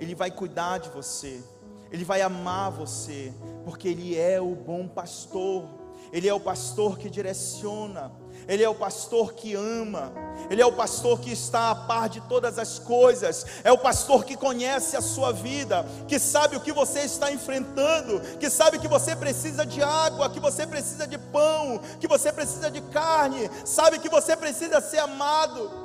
Ele 0.00 0.14
vai 0.14 0.30
cuidar 0.30 0.78
de 0.78 0.88
você, 0.88 1.42
Ele 1.90 2.04
vai 2.04 2.22
amar 2.22 2.70
você, 2.70 3.32
porque 3.64 3.88
Ele 3.88 4.18
é 4.18 4.40
o 4.40 4.54
bom 4.54 4.88
pastor. 4.88 5.68
Ele 6.12 6.28
é 6.28 6.34
o 6.34 6.38
pastor 6.38 6.98
que 6.98 7.10
direciona, 7.10 8.12
Ele 8.46 8.62
é 8.62 8.68
o 8.68 8.74
pastor 8.74 9.32
que 9.32 9.54
ama, 9.54 10.12
Ele 10.50 10.60
é 10.60 10.66
o 10.66 10.72
pastor 10.72 11.20
que 11.20 11.32
está 11.32 11.70
a 11.70 11.74
par 11.74 12.08
de 12.08 12.20
todas 12.22 12.58
as 12.58 12.78
coisas, 12.78 13.46
é 13.62 13.72
o 13.72 13.78
pastor 13.78 14.24
que 14.24 14.36
conhece 14.36 14.96
a 14.96 15.00
sua 15.00 15.32
vida, 15.32 15.84
que 16.06 16.18
sabe 16.18 16.56
o 16.56 16.60
que 16.60 16.72
você 16.72 17.00
está 17.00 17.32
enfrentando, 17.32 18.20
que 18.38 18.50
sabe 18.50 18.78
que 18.78 18.88
você 18.88 19.16
precisa 19.16 19.64
de 19.64 19.82
água, 19.82 20.30
que 20.30 20.40
você 20.40 20.66
precisa 20.66 21.06
de 21.06 21.18
pão, 21.18 21.80
que 21.98 22.06
você 22.06 22.32
precisa 22.32 22.70
de 22.70 22.80
carne, 22.80 23.50
sabe 23.64 23.98
que 23.98 24.08
você 24.08 24.36
precisa 24.36 24.80
ser 24.80 24.98
amado. 24.98 25.84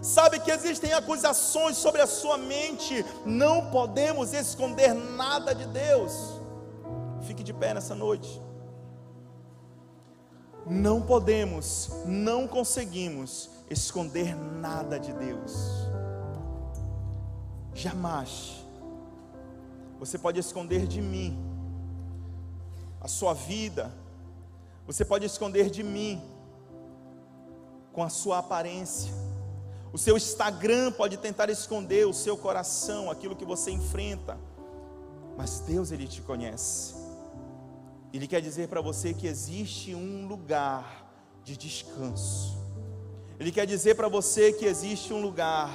Sabe 0.00 0.38
que 0.38 0.50
existem 0.52 0.92
acusações 0.92 1.76
sobre 1.76 2.00
a 2.00 2.06
sua 2.06 2.38
mente, 2.38 3.04
não 3.26 3.66
podemos 3.66 4.32
esconder 4.32 4.94
nada 4.94 5.52
de 5.52 5.66
Deus. 5.66 6.12
Fique 7.26 7.42
de 7.42 7.52
pé 7.52 7.74
nessa 7.74 7.96
noite 7.96 8.47
não 10.68 11.00
podemos, 11.00 11.90
não 12.04 12.46
conseguimos 12.46 13.50
esconder 13.70 14.34
nada 14.34 14.98
de 14.98 15.12
Deus. 15.12 15.52
Jamais. 17.74 18.64
Você 19.98 20.18
pode 20.18 20.38
esconder 20.38 20.86
de 20.86 21.00
mim 21.00 21.38
a 23.00 23.08
sua 23.08 23.32
vida, 23.32 23.92
você 24.86 25.04
pode 25.04 25.24
esconder 25.24 25.70
de 25.70 25.82
mim 25.82 26.22
com 27.92 28.02
a 28.02 28.08
sua 28.08 28.38
aparência. 28.38 29.12
O 29.92 29.98
seu 29.98 30.16
Instagram 30.16 30.92
pode 30.92 31.16
tentar 31.16 31.48
esconder 31.48 32.06
o 32.06 32.12
seu 32.12 32.36
coração, 32.36 33.10
aquilo 33.10 33.34
que 33.34 33.44
você 33.44 33.70
enfrenta. 33.70 34.38
Mas 35.36 35.60
Deus 35.60 35.90
ele 35.90 36.06
te 36.06 36.20
conhece. 36.20 36.97
Ele 38.12 38.26
quer 38.26 38.40
dizer 38.40 38.68
para 38.68 38.80
você 38.80 39.12
que 39.12 39.26
existe 39.26 39.94
um 39.94 40.26
lugar 40.26 41.06
de 41.44 41.56
descanso. 41.56 42.58
Ele 43.38 43.52
quer 43.52 43.66
dizer 43.66 43.94
para 43.94 44.08
você 44.08 44.52
que 44.52 44.64
existe 44.64 45.12
um 45.12 45.20
lugar 45.20 45.70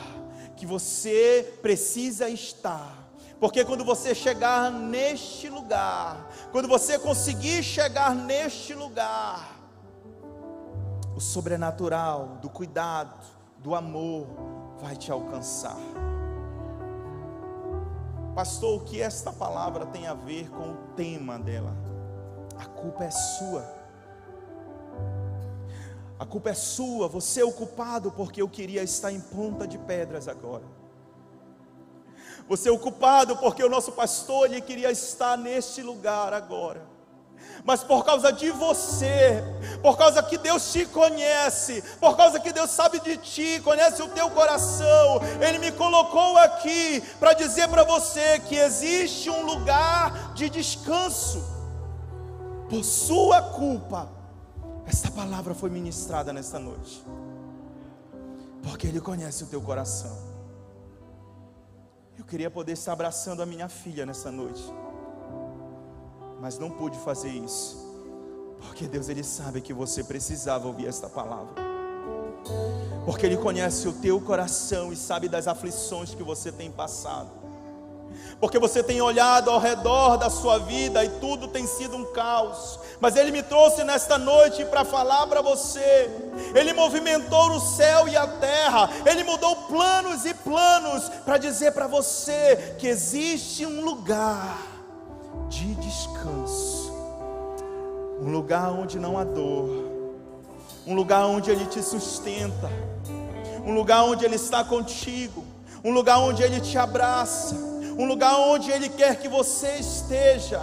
que 0.55 0.65
você 0.65 1.57
precisa 1.61 2.29
estar. 2.29 3.03
Porque 3.39 3.63
quando 3.63 3.83
você 3.83 4.15
chegar 4.15 4.71
neste 4.71 5.49
lugar, 5.49 6.29
quando 6.51 6.67
você 6.67 6.97
conseguir 6.97 7.61
chegar 7.61 8.15
neste 8.15 8.73
lugar, 8.73 9.59
o 11.15 11.19
sobrenatural 11.19 12.39
do 12.41 12.49
cuidado, 12.49 13.25
do 13.59 13.75
amor 13.75 14.27
vai 14.79 14.95
te 14.95 15.11
alcançar. 15.11 15.77
Pastor, 18.35 18.81
o 18.81 18.83
que 18.83 19.01
esta 19.01 19.31
palavra 19.31 19.85
tem 19.85 20.07
a 20.07 20.13
ver 20.13 20.49
com 20.49 20.71
o 20.71 20.77
tema 20.95 21.37
dela? 21.37 21.82
A 22.57 22.65
culpa 22.65 23.03
é 23.03 23.11
sua. 23.11 23.83
A 26.19 26.25
culpa 26.25 26.51
é 26.51 26.53
sua, 26.53 27.07
você 27.07 27.41
é 27.41 27.45
o 27.45 27.51
culpado 27.51 28.11
porque 28.11 28.41
eu 28.41 28.47
queria 28.47 28.81
estar 28.81 29.11
em 29.11 29.19
ponta 29.19 29.67
de 29.67 29.77
pedras 29.77 30.27
agora. 30.27 30.63
Você 32.47 32.69
é 32.69 32.71
o 32.71 32.79
culpado 32.79 33.37
porque 33.37 33.63
o 33.63 33.69
nosso 33.69 33.91
pastor 33.91 34.45
ele 34.45 34.61
queria 34.61 34.91
estar 34.91 35.37
neste 35.37 35.81
lugar 35.81 36.33
agora. 36.33 36.81
Mas 37.65 37.83
por 37.83 38.05
causa 38.05 38.31
de 38.31 38.51
você, 38.51 39.43
por 39.81 39.97
causa 39.97 40.21
que 40.23 40.37
Deus 40.37 40.71
te 40.71 40.85
conhece, 40.85 41.83
por 41.99 42.15
causa 42.15 42.39
que 42.39 42.51
Deus 42.51 42.71
sabe 42.71 42.99
de 42.99 43.17
ti, 43.17 43.61
conhece 43.61 44.01
o 44.01 44.09
teu 44.09 44.29
coração, 44.29 45.21
Ele 45.41 45.59
me 45.59 45.71
colocou 45.71 46.37
aqui 46.37 47.01
para 47.19 47.33
dizer 47.33 47.67
para 47.69 47.83
você 47.83 48.39
que 48.39 48.55
existe 48.55 49.29
um 49.29 49.45
lugar 49.45 50.33
de 50.33 50.49
descanso 50.49 51.52
por 52.73 52.83
sua 52.83 53.39
culpa, 53.39 54.09
esta 54.87 55.11
palavra 55.11 55.53
foi 55.53 55.69
ministrada 55.69 56.33
nesta 56.33 56.57
noite, 56.57 57.05
porque 58.63 58.87
Ele 58.87 58.99
conhece 58.99 59.43
o 59.43 59.45
teu 59.45 59.61
coração. 59.61 60.17
Eu 62.17 62.25
queria 62.25 62.49
poder 62.49 62.71
estar 62.71 62.93
abraçando 62.93 63.43
a 63.43 63.45
minha 63.45 63.69
filha 63.69 64.07
nessa 64.07 64.31
noite, 64.31 64.63
mas 66.41 66.57
não 66.57 66.71
pude 66.71 66.97
fazer 66.97 67.29
isso, 67.29 67.77
porque 68.59 68.87
Deus 68.87 69.07
Ele 69.07 69.23
sabe 69.23 69.61
que 69.61 69.71
você 69.71 70.03
precisava 70.03 70.67
ouvir 70.67 70.87
esta 70.87 71.07
palavra, 71.07 71.53
porque 73.05 73.27
Ele 73.27 73.37
conhece 73.37 73.87
o 73.87 73.93
teu 73.93 74.19
coração 74.19 74.91
e 74.91 74.95
sabe 74.95 75.29
das 75.29 75.47
aflições 75.47 76.15
que 76.15 76.23
você 76.23 76.51
tem 76.51 76.71
passado 76.71 77.42
porque 78.39 78.59
você 78.59 78.83
tem 78.83 79.01
olhado 79.01 79.49
ao 79.49 79.57
redor 79.59 80.17
da 80.17 80.29
sua 80.29 80.59
vida 80.59 81.03
e 81.03 81.09
tudo 81.09 81.47
tem 81.47 81.65
sido 81.65 81.95
um 81.95 82.03
caos. 82.11 82.77
Mas 82.99 83.15
Ele 83.15 83.31
me 83.31 83.41
trouxe 83.41 83.83
nesta 83.83 84.17
noite 84.17 84.65
para 84.65 84.83
falar 84.83 85.27
para 85.27 85.41
você. 85.41 86.09
Ele 86.53 86.73
movimentou 86.73 87.51
o 87.51 87.59
céu 87.59 88.07
e 88.07 88.17
a 88.17 88.27
terra, 88.27 88.89
Ele 89.05 89.23
mudou 89.23 89.55
planos 89.67 90.25
e 90.25 90.33
planos 90.33 91.07
para 91.23 91.37
dizer 91.37 91.71
para 91.71 91.87
você 91.87 92.75
que 92.77 92.87
existe 92.87 93.65
um 93.65 93.83
lugar 93.83 94.57
de 95.47 95.75
descanso, 95.75 96.91
um 98.19 98.29
lugar 98.29 98.71
onde 98.71 98.99
não 98.99 99.17
há 99.17 99.23
dor, 99.23 99.89
um 100.85 100.95
lugar 100.95 101.25
onde 101.27 101.49
Ele 101.49 101.65
te 101.65 101.81
sustenta, 101.81 102.69
um 103.65 103.73
lugar 103.73 104.03
onde 104.03 104.25
Ele 104.25 104.35
está 104.35 104.63
contigo, 104.63 105.45
um 105.83 105.91
lugar 105.91 106.19
onde 106.19 106.43
Ele 106.43 106.59
te 106.59 106.77
abraça 106.77 107.72
um 107.97 108.05
lugar 108.05 108.37
onde 108.39 108.71
Ele 108.71 108.89
quer 108.89 109.19
que 109.19 109.27
você 109.27 109.75
esteja. 109.75 110.61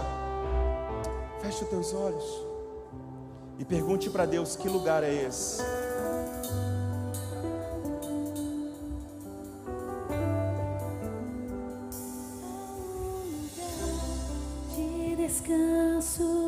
Feche 1.41 1.65
os 1.65 1.71
teus 1.71 1.95
olhos 1.95 2.25
e 3.59 3.65
pergunte 3.65 4.09
para 4.11 4.27
Deus: 4.27 4.57
que 4.57 4.69
lugar 4.69 5.03
é 5.03 5.13
esse? 5.13 5.63
De 14.75 15.17
descanso 15.17 16.40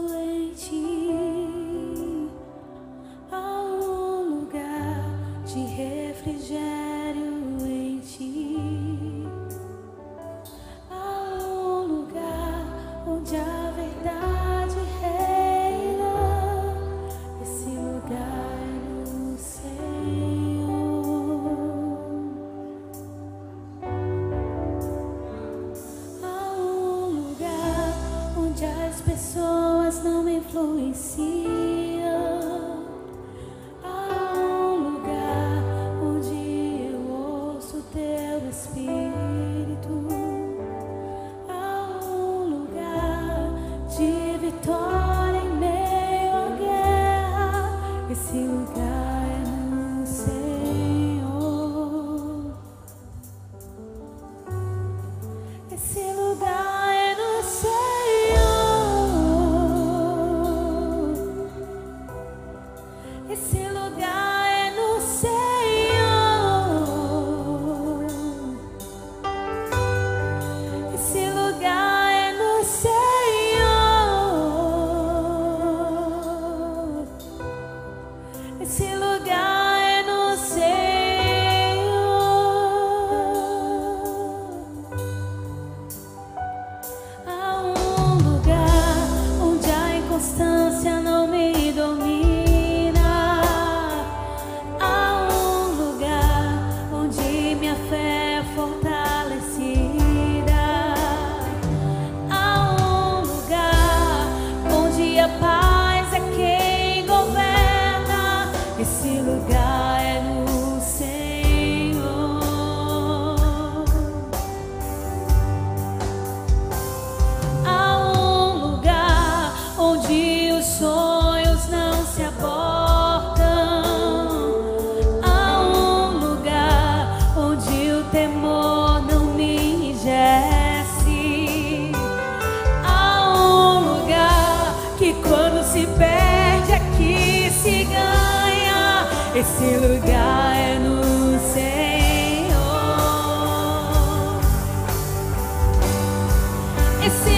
Esse 147.04 147.31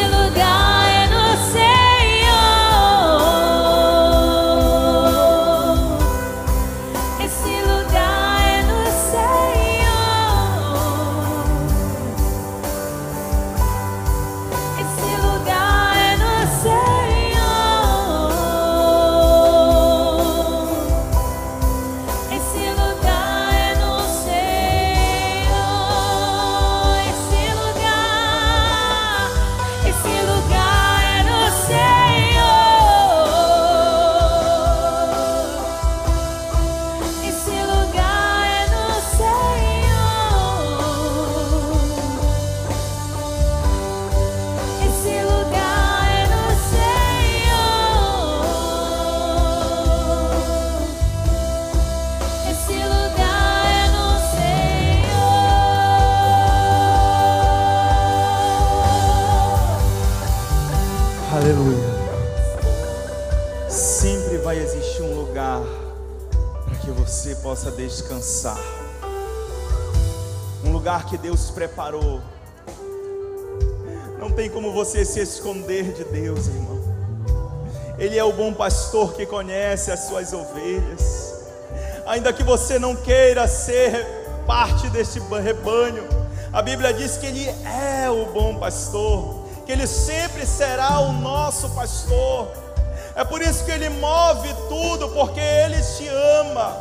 lugar 70.85 71.07
que 71.07 71.17
Deus 71.17 71.51
preparou. 71.51 72.21
Não 74.19 74.31
tem 74.31 74.51
como 74.51 74.71
você 74.71 75.03
se 75.03 75.19
esconder 75.19 75.95
de 75.95 76.05
Deus, 76.05 76.47
irmão. 76.47 76.79
Ele 77.99 78.19
é 78.19 78.23
o 78.23 78.35
bom 78.35 78.53
pastor 78.53 79.15
que 79.15 79.25
conhece 79.25 79.91
as 79.91 80.01
suas 80.01 80.35
ovelhas. 80.35 81.37
Ainda 82.05 82.35
que 82.35 82.43
você 82.43 82.79
não 82.79 82.95
queira 82.95 83.49
ser 83.49 83.97
parte 84.47 84.91
deste 84.91 85.21
rebanho, 85.21 86.07
a 86.53 86.61
Bíblia 86.61 86.93
diz 86.93 87.17
que 87.17 87.29
Ele 87.29 87.49
é 87.49 88.11
o 88.11 88.27
bom 88.27 88.57
pastor, 88.57 89.47
que 89.65 89.73
Ele 89.73 89.87
sempre 89.87 90.45
será 90.45 90.99
o 90.99 91.13
nosso 91.15 91.71
pastor. 91.71 92.49
É 93.17 93.25
por 93.25 93.41
isso 93.41 93.65
que 93.65 93.71
Ele 93.71 93.89
move 93.89 94.53
tudo, 94.69 95.09
porque 95.15 95.41
Ele 95.41 95.81
te 95.81 96.07
ama, 96.43 96.77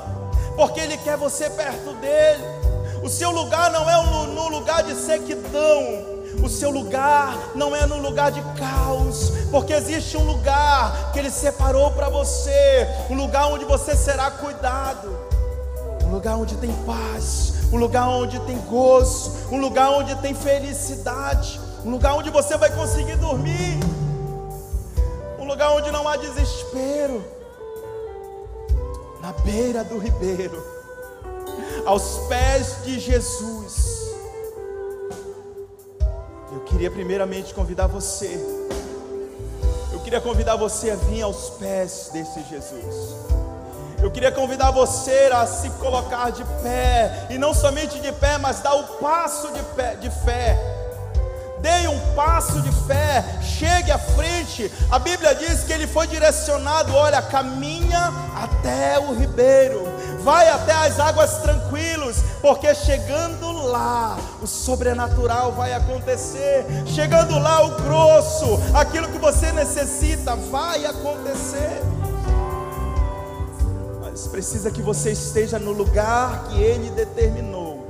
porque 0.58 0.82
Ele 0.82 0.98
quer 0.98 1.16
você 1.16 1.50
perto 1.50 1.94
dele. 2.02 2.63
O 3.04 3.10
seu 3.10 3.32
lugar 3.32 3.70
não 3.70 3.90
é 3.90 4.02
no, 4.28 4.48
lugar 4.48 4.82
de 4.82 4.96
sequidão, 4.96 6.06
o 6.42 6.48
seu 6.48 6.72
lugar 6.72 7.38
não 7.54 7.76
é 7.76 7.86
no 7.86 7.98
lugar 7.98 8.32
de 8.32 8.42
caos, 8.58 9.30
porque 9.52 9.74
existe 9.74 10.16
um 10.16 10.24
lugar 10.24 11.12
que 11.12 11.20
Ele 11.20 11.30
separou 11.30 11.92
para 11.92 12.08
você, 12.08 12.88
um 13.10 13.16
lugar 13.16 13.48
onde 13.48 13.66
você 13.66 13.94
será 13.94 14.32
cuidado, 14.32 15.20
um 16.06 16.12
lugar 16.12 16.38
onde 16.38 16.56
tem 16.56 16.72
paz, 16.86 17.54
um 17.74 17.78
lugar 17.78 18.08
onde 18.08 18.40
tem 18.40 18.58
gozo, 18.70 19.34
um 19.52 19.60
lugar 19.60 19.90
onde 19.90 20.16
tem 20.22 20.34
felicidade, 20.34 21.60
um 21.84 21.92
lugar 21.92 22.16
onde 22.16 22.30
você 22.30 22.56
vai 22.56 22.74
conseguir 22.74 23.18
dormir, 23.18 23.80
um 25.38 25.46
lugar 25.46 25.72
onde 25.74 25.92
não 25.92 26.08
há 26.08 26.16
desespero, 26.16 27.22
na 29.22 29.34
beira 29.44 29.84
do 29.84 29.98
ribeiro, 29.98 30.73
aos 31.86 32.28
pés 32.28 32.78
de 32.84 33.00
Jesus. 33.00 33.94
Eu 36.52 36.62
queria 36.66 36.92
primeiramente 36.92 37.54
convidar 37.54 37.88
você. 37.88 38.40
Eu 39.92 40.00
queria 40.00 40.22
convidar 40.22 40.56
você 40.56 40.92
a 40.92 40.96
vir 40.96 41.22
aos 41.22 41.50
pés 41.52 42.10
desse 42.14 42.44
Jesus. 42.44 43.16
Eu 44.02 44.12
queria 44.12 44.32
convidar 44.32 44.70
você 44.72 45.30
a 45.34 45.46
se 45.48 45.70
colocar 45.72 46.30
de 46.32 46.44
pé, 46.62 47.28
e 47.30 47.38
não 47.38 47.54
somente 47.54 48.00
de 48.00 48.12
pé, 48.12 48.38
mas 48.38 48.60
dar 48.60 48.76
o 48.76 48.84
passo 48.98 49.50
de, 49.54 49.64
pé, 49.76 49.96
de 49.96 50.10
fé. 50.10 50.58
Dê 51.62 51.88
um 51.88 52.14
passo 52.14 52.62
de 52.62 52.70
fé, 52.86 53.24
chegue 53.42 53.90
à 53.90 53.98
frente. 53.98 54.70
A 54.92 55.00
Bíblia 55.00 55.34
diz 55.34 55.64
que 55.64 55.72
ele 55.72 55.88
foi 55.88 56.06
direcionado: 56.08 56.94
olha, 56.94 57.22
caminha 57.22 58.12
até 58.36 59.00
o 59.00 59.14
ribeiro, 59.14 59.88
vai 60.24 60.48
até 60.50 60.72
as 60.72 61.00
águas 61.00 61.38
tranquilas, 61.38 62.24
porque 62.42 62.74
chegando 62.74 63.52
lá, 63.52 64.18
o 64.42 64.48
sobrenatural 64.48 65.52
vai 65.52 65.74
acontecer. 65.74 66.66
Chegando 66.86 67.38
lá, 67.38 67.64
o 67.66 67.82
grosso, 67.82 68.60
aquilo 68.74 69.10
que 69.10 69.18
você 69.18 69.52
necessita, 69.52 70.36
vai 70.36 70.86
acontecer. 70.86 71.82
Mas 74.02 74.28
precisa 74.28 74.72
que 74.72 74.82
você 74.82 75.12
esteja 75.12 75.60
no 75.60 75.74
lugar 75.74 76.46
que 76.48 76.62
Ele 76.62 76.90
determinou. 76.92 77.84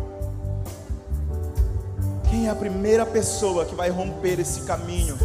Quem 2.29 2.47
é 2.47 2.49
a 2.49 2.55
primeira 2.55 3.05
pessoa 3.05 3.63
que 3.63 3.75
vai 3.75 3.91
romper 3.91 4.39
esse 4.39 4.61
caminho? 4.61 5.15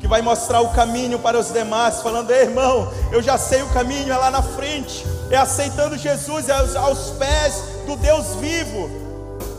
Que 0.00 0.08
vai 0.08 0.22
mostrar 0.22 0.62
o 0.62 0.70
caminho 0.70 1.18
para 1.18 1.38
os 1.38 1.52
demais, 1.52 2.00
falando: 2.00 2.30
Ei, 2.30 2.42
irmão, 2.42 2.90
eu 3.12 3.20
já 3.20 3.36
sei 3.36 3.62
o 3.62 3.68
caminho, 3.68 4.12
é 4.12 4.16
lá 4.16 4.30
na 4.30 4.40
frente, 4.40 5.04
é 5.30 5.36
aceitando 5.36 5.96
Jesus 5.96 6.48
aos, 6.48 6.74
aos 6.76 7.10
pés 7.10 7.62
do 7.86 7.96
Deus 7.96 8.34
vivo. 8.36 8.90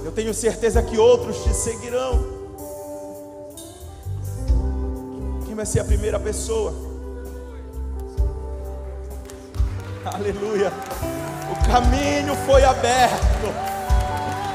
Eu 0.03 0.11
tenho 0.11 0.33
certeza 0.33 0.81
que 0.81 0.97
outros 0.97 1.43
te 1.43 1.53
seguirão. 1.53 2.39
Quem 5.45 5.55
vai 5.55 5.65
ser 5.65 5.81
a 5.81 5.85
primeira 5.85 6.19
pessoa? 6.19 6.73
Aleluia. 10.05 10.71
O 11.51 11.71
caminho 11.71 12.35
foi 12.45 12.63
aberto. 12.63 13.53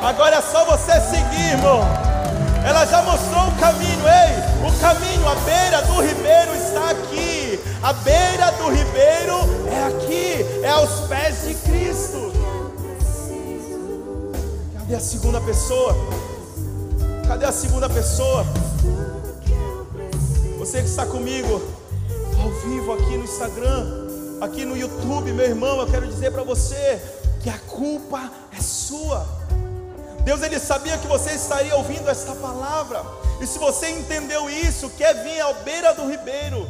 Agora 0.03 0.37
é 0.37 0.43
só 0.43 0.65
você 0.65 1.01
seguir, 1.01 1.53
irmão. 1.53 1.81
Ela 2.67 2.87
já 2.87 3.03
mostrou 3.03 3.47
o 3.47 3.55
caminho, 3.61 4.03
ei. 4.09 4.67
O 4.67 4.81
caminho, 4.81 5.29
a 5.29 5.35
beira 5.35 5.83
do 5.83 6.01
ribeiro 6.01 6.55
está 6.57 6.91
aqui. 6.91 7.61
A 7.83 7.93
beira 7.93 8.51
do 8.53 8.71
ribeiro 8.71 9.37
é 9.71 9.85
aqui, 9.85 10.34
é 10.65 10.71
aos 10.71 11.01
pés 11.09 11.43
de 11.43 11.55
Cristo. 11.57 12.33
Cadê 14.79 14.95
a 14.95 15.01
segunda 15.01 15.39
pessoa? 15.43 15.95
Cadê 17.29 17.45
a 17.45 17.53
segunda 17.53 17.89
pessoa? 17.91 18.47
Você 20.59 20.79
que 20.79 20.89
está 20.89 21.05
comigo 21.05 21.61
ao 22.43 22.51
vivo 22.67 22.95
aqui 22.95 23.19
no 23.19 23.25
Instagram, 23.25 24.07
aqui 24.41 24.65
no 24.65 24.75
YouTube, 24.75 25.33
meu 25.33 25.45
irmão, 25.45 25.81
eu 25.81 25.87
quero 25.87 26.07
dizer 26.07 26.33
para 26.33 26.43
você 26.43 26.99
que 27.43 27.51
a 27.51 27.59
culpa 27.59 28.33
é 28.57 28.61
sua. 28.63 29.27
Deus 30.25 30.41
ele 30.41 30.59
sabia 30.59 30.97
que 30.97 31.07
você 31.07 31.33
estaria 31.33 31.77
ouvindo 31.77 32.09
esta 32.09 32.35
palavra. 32.37 33.05
E 33.39 33.47
se 33.47 33.59
você 33.59 33.91
entendeu 33.91 34.49
isso, 34.49 34.89
quer 34.97 35.13
vir 35.23 35.43
à 35.43 35.53
beira 35.53 35.93
do 35.93 36.09
ribeiro, 36.09 36.67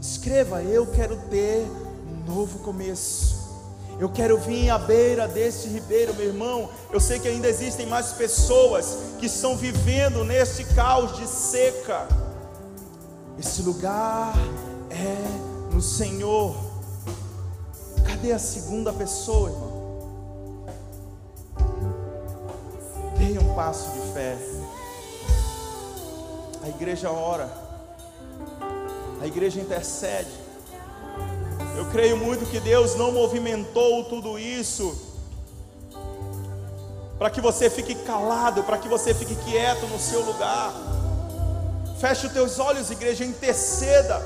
escreva: 0.00 0.64
Eu 0.64 0.84
quero 0.88 1.16
ter 1.30 1.64
novo 2.30 2.60
começo. 2.60 3.40
Eu 3.98 4.08
quero 4.08 4.38
vir 4.38 4.70
à 4.70 4.78
beira 4.78 5.28
deste 5.28 5.68
ribeiro, 5.68 6.14
meu 6.14 6.26
irmão. 6.26 6.70
Eu 6.90 7.00
sei 7.00 7.18
que 7.18 7.28
ainda 7.28 7.48
existem 7.48 7.86
mais 7.86 8.12
pessoas 8.12 8.96
que 9.18 9.26
estão 9.26 9.56
vivendo 9.56 10.24
neste 10.24 10.64
caos 10.64 11.16
de 11.16 11.26
seca. 11.26 12.06
Esse 13.38 13.62
lugar 13.62 14.32
é 14.88 15.74
no 15.74 15.82
Senhor. 15.82 16.56
Cadê 18.06 18.32
a 18.32 18.38
segunda 18.38 18.92
pessoa, 18.92 19.50
irmão? 19.50 19.80
Dê 23.18 23.38
um 23.38 23.54
passo 23.54 23.90
de 23.90 24.12
fé. 24.14 24.38
A 26.62 26.68
igreja 26.68 27.10
ora. 27.10 27.50
A 29.20 29.26
igreja 29.26 29.60
intercede. 29.60 30.49
Eu 31.76 31.86
creio 31.90 32.16
muito 32.16 32.46
que 32.46 32.60
Deus 32.60 32.94
não 32.94 33.12
movimentou 33.12 34.04
tudo 34.04 34.38
isso 34.38 35.08
para 37.18 37.28
que 37.28 37.40
você 37.40 37.68
fique 37.68 37.94
calado, 37.94 38.62
para 38.62 38.78
que 38.78 38.88
você 38.88 39.12
fique 39.12 39.34
quieto 39.44 39.86
no 39.86 39.98
seu 39.98 40.20
lugar. 40.24 40.72
Feche 42.00 42.26
os 42.26 42.32
teus 42.32 42.58
olhos, 42.58 42.90
igreja, 42.90 43.24
interceda. 43.24 44.22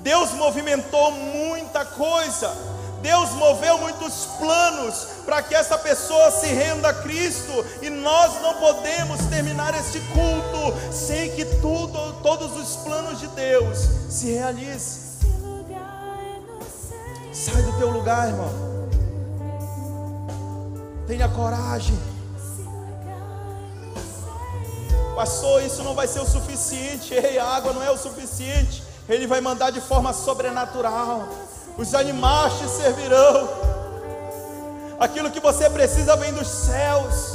Deus 0.00 0.32
movimentou 0.32 1.10
muita 1.12 1.84
coisa. 1.84 2.54
Deus 3.00 3.30
moveu 3.30 3.78
muitos 3.78 4.26
planos 4.38 5.06
para 5.24 5.42
que 5.42 5.54
essa 5.54 5.78
pessoa 5.78 6.30
se 6.30 6.48
renda 6.48 6.88
a 6.88 6.94
Cristo, 6.94 7.64
e 7.80 7.88
nós 7.88 8.40
não 8.42 8.54
podemos 8.54 9.24
terminar 9.26 9.74
este 9.78 10.00
culto 10.00 10.92
sem 10.92 11.30
que 11.32 11.44
tudo, 11.60 12.14
todos 12.22 12.56
os 12.56 12.76
planos 12.76 13.20
de 13.20 13.28
Deus 13.28 13.78
se 14.10 14.32
realizem. 14.32 15.05
Sai 17.36 17.60
do 17.60 17.72
teu 17.72 17.90
lugar, 17.90 18.28
irmão. 18.28 18.50
Tenha 21.06 21.28
coragem. 21.28 21.98
Pastor, 25.14 25.62
isso 25.62 25.82
não 25.82 25.94
vai 25.94 26.08
ser 26.08 26.20
o 26.20 26.26
suficiente. 26.26 27.12
Ei, 27.12 27.38
a 27.38 27.44
água 27.44 27.74
não 27.74 27.82
é 27.82 27.90
o 27.90 27.98
suficiente. 27.98 28.82
Ele 29.06 29.26
vai 29.26 29.42
mandar 29.42 29.70
de 29.70 29.82
forma 29.82 30.14
sobrenatural. 30.14 31.28
Os 31.76 31.94
animais 31.94 32.54
te 32.54 32.68
servirão. 32.70 33.50
Aquilo 34.98 35.30
que 35.30 35.38
você 35.38 35.68
precisa 35.68 36.16
vem 36.16 36.32
dos 36.32 36.48
céus. 36.48 37.34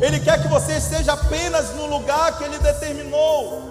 Ele 0.00 0.18
quer 0.18 0.42
que 0.42 0.48
você 0.48 0.72
esteja 0.72 1.12
apenas 1.12 1.72
no 1.76 1.86
lugar 1.86 2.36
que 2.36 2.42
Ele 2.42 2.58
determinou. 2.58 3.62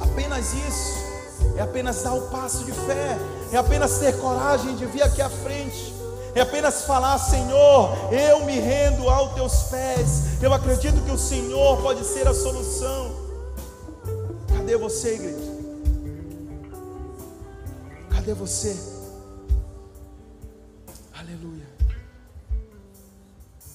Apenas 0.00 0.54
isso. 0.54 0.96
É 1.58 1.60
apenas 1.60 2.02
dar 2.02 2.14
o 2.14 2.22
passo 2.28 2.64
de 2.64 2.72
fé 2.72 3.18
é 3.52 3.56
apenas 3.56 3.98
ter 3.98 4.16
coragem 4.18 4.74
de 4.76 4.86
vir 4.86 5.02
aqui 5.02 5.22
à 5.22 5.30
frente, 5.30 5.94
é 6.34 6.40
apenas 6.40 6.84
falar: 6.84 7.18
Senhor, 7.18 7.96
eu 8.12 8.44
me 8.44 8.58
rendo 8.58 9.08
aos 9.08 9.34
teus 9.34 9.64
pés, 9.64 10.42
eu 10.42 10.52
acredito 10.52 11.02
que 11.04 11.10
o 11.10 11.18
Senhor 11.18 11.80
pode 11.82 12.04
ser 12.04 12.26
a 12.26 12.34
solução. 12.34 13.14
Cadê 14.48 14.76
você, 14.76 15.14
igreja? 15.14 15.56
Cadê 18.10 18.34
você? 18.34 18.95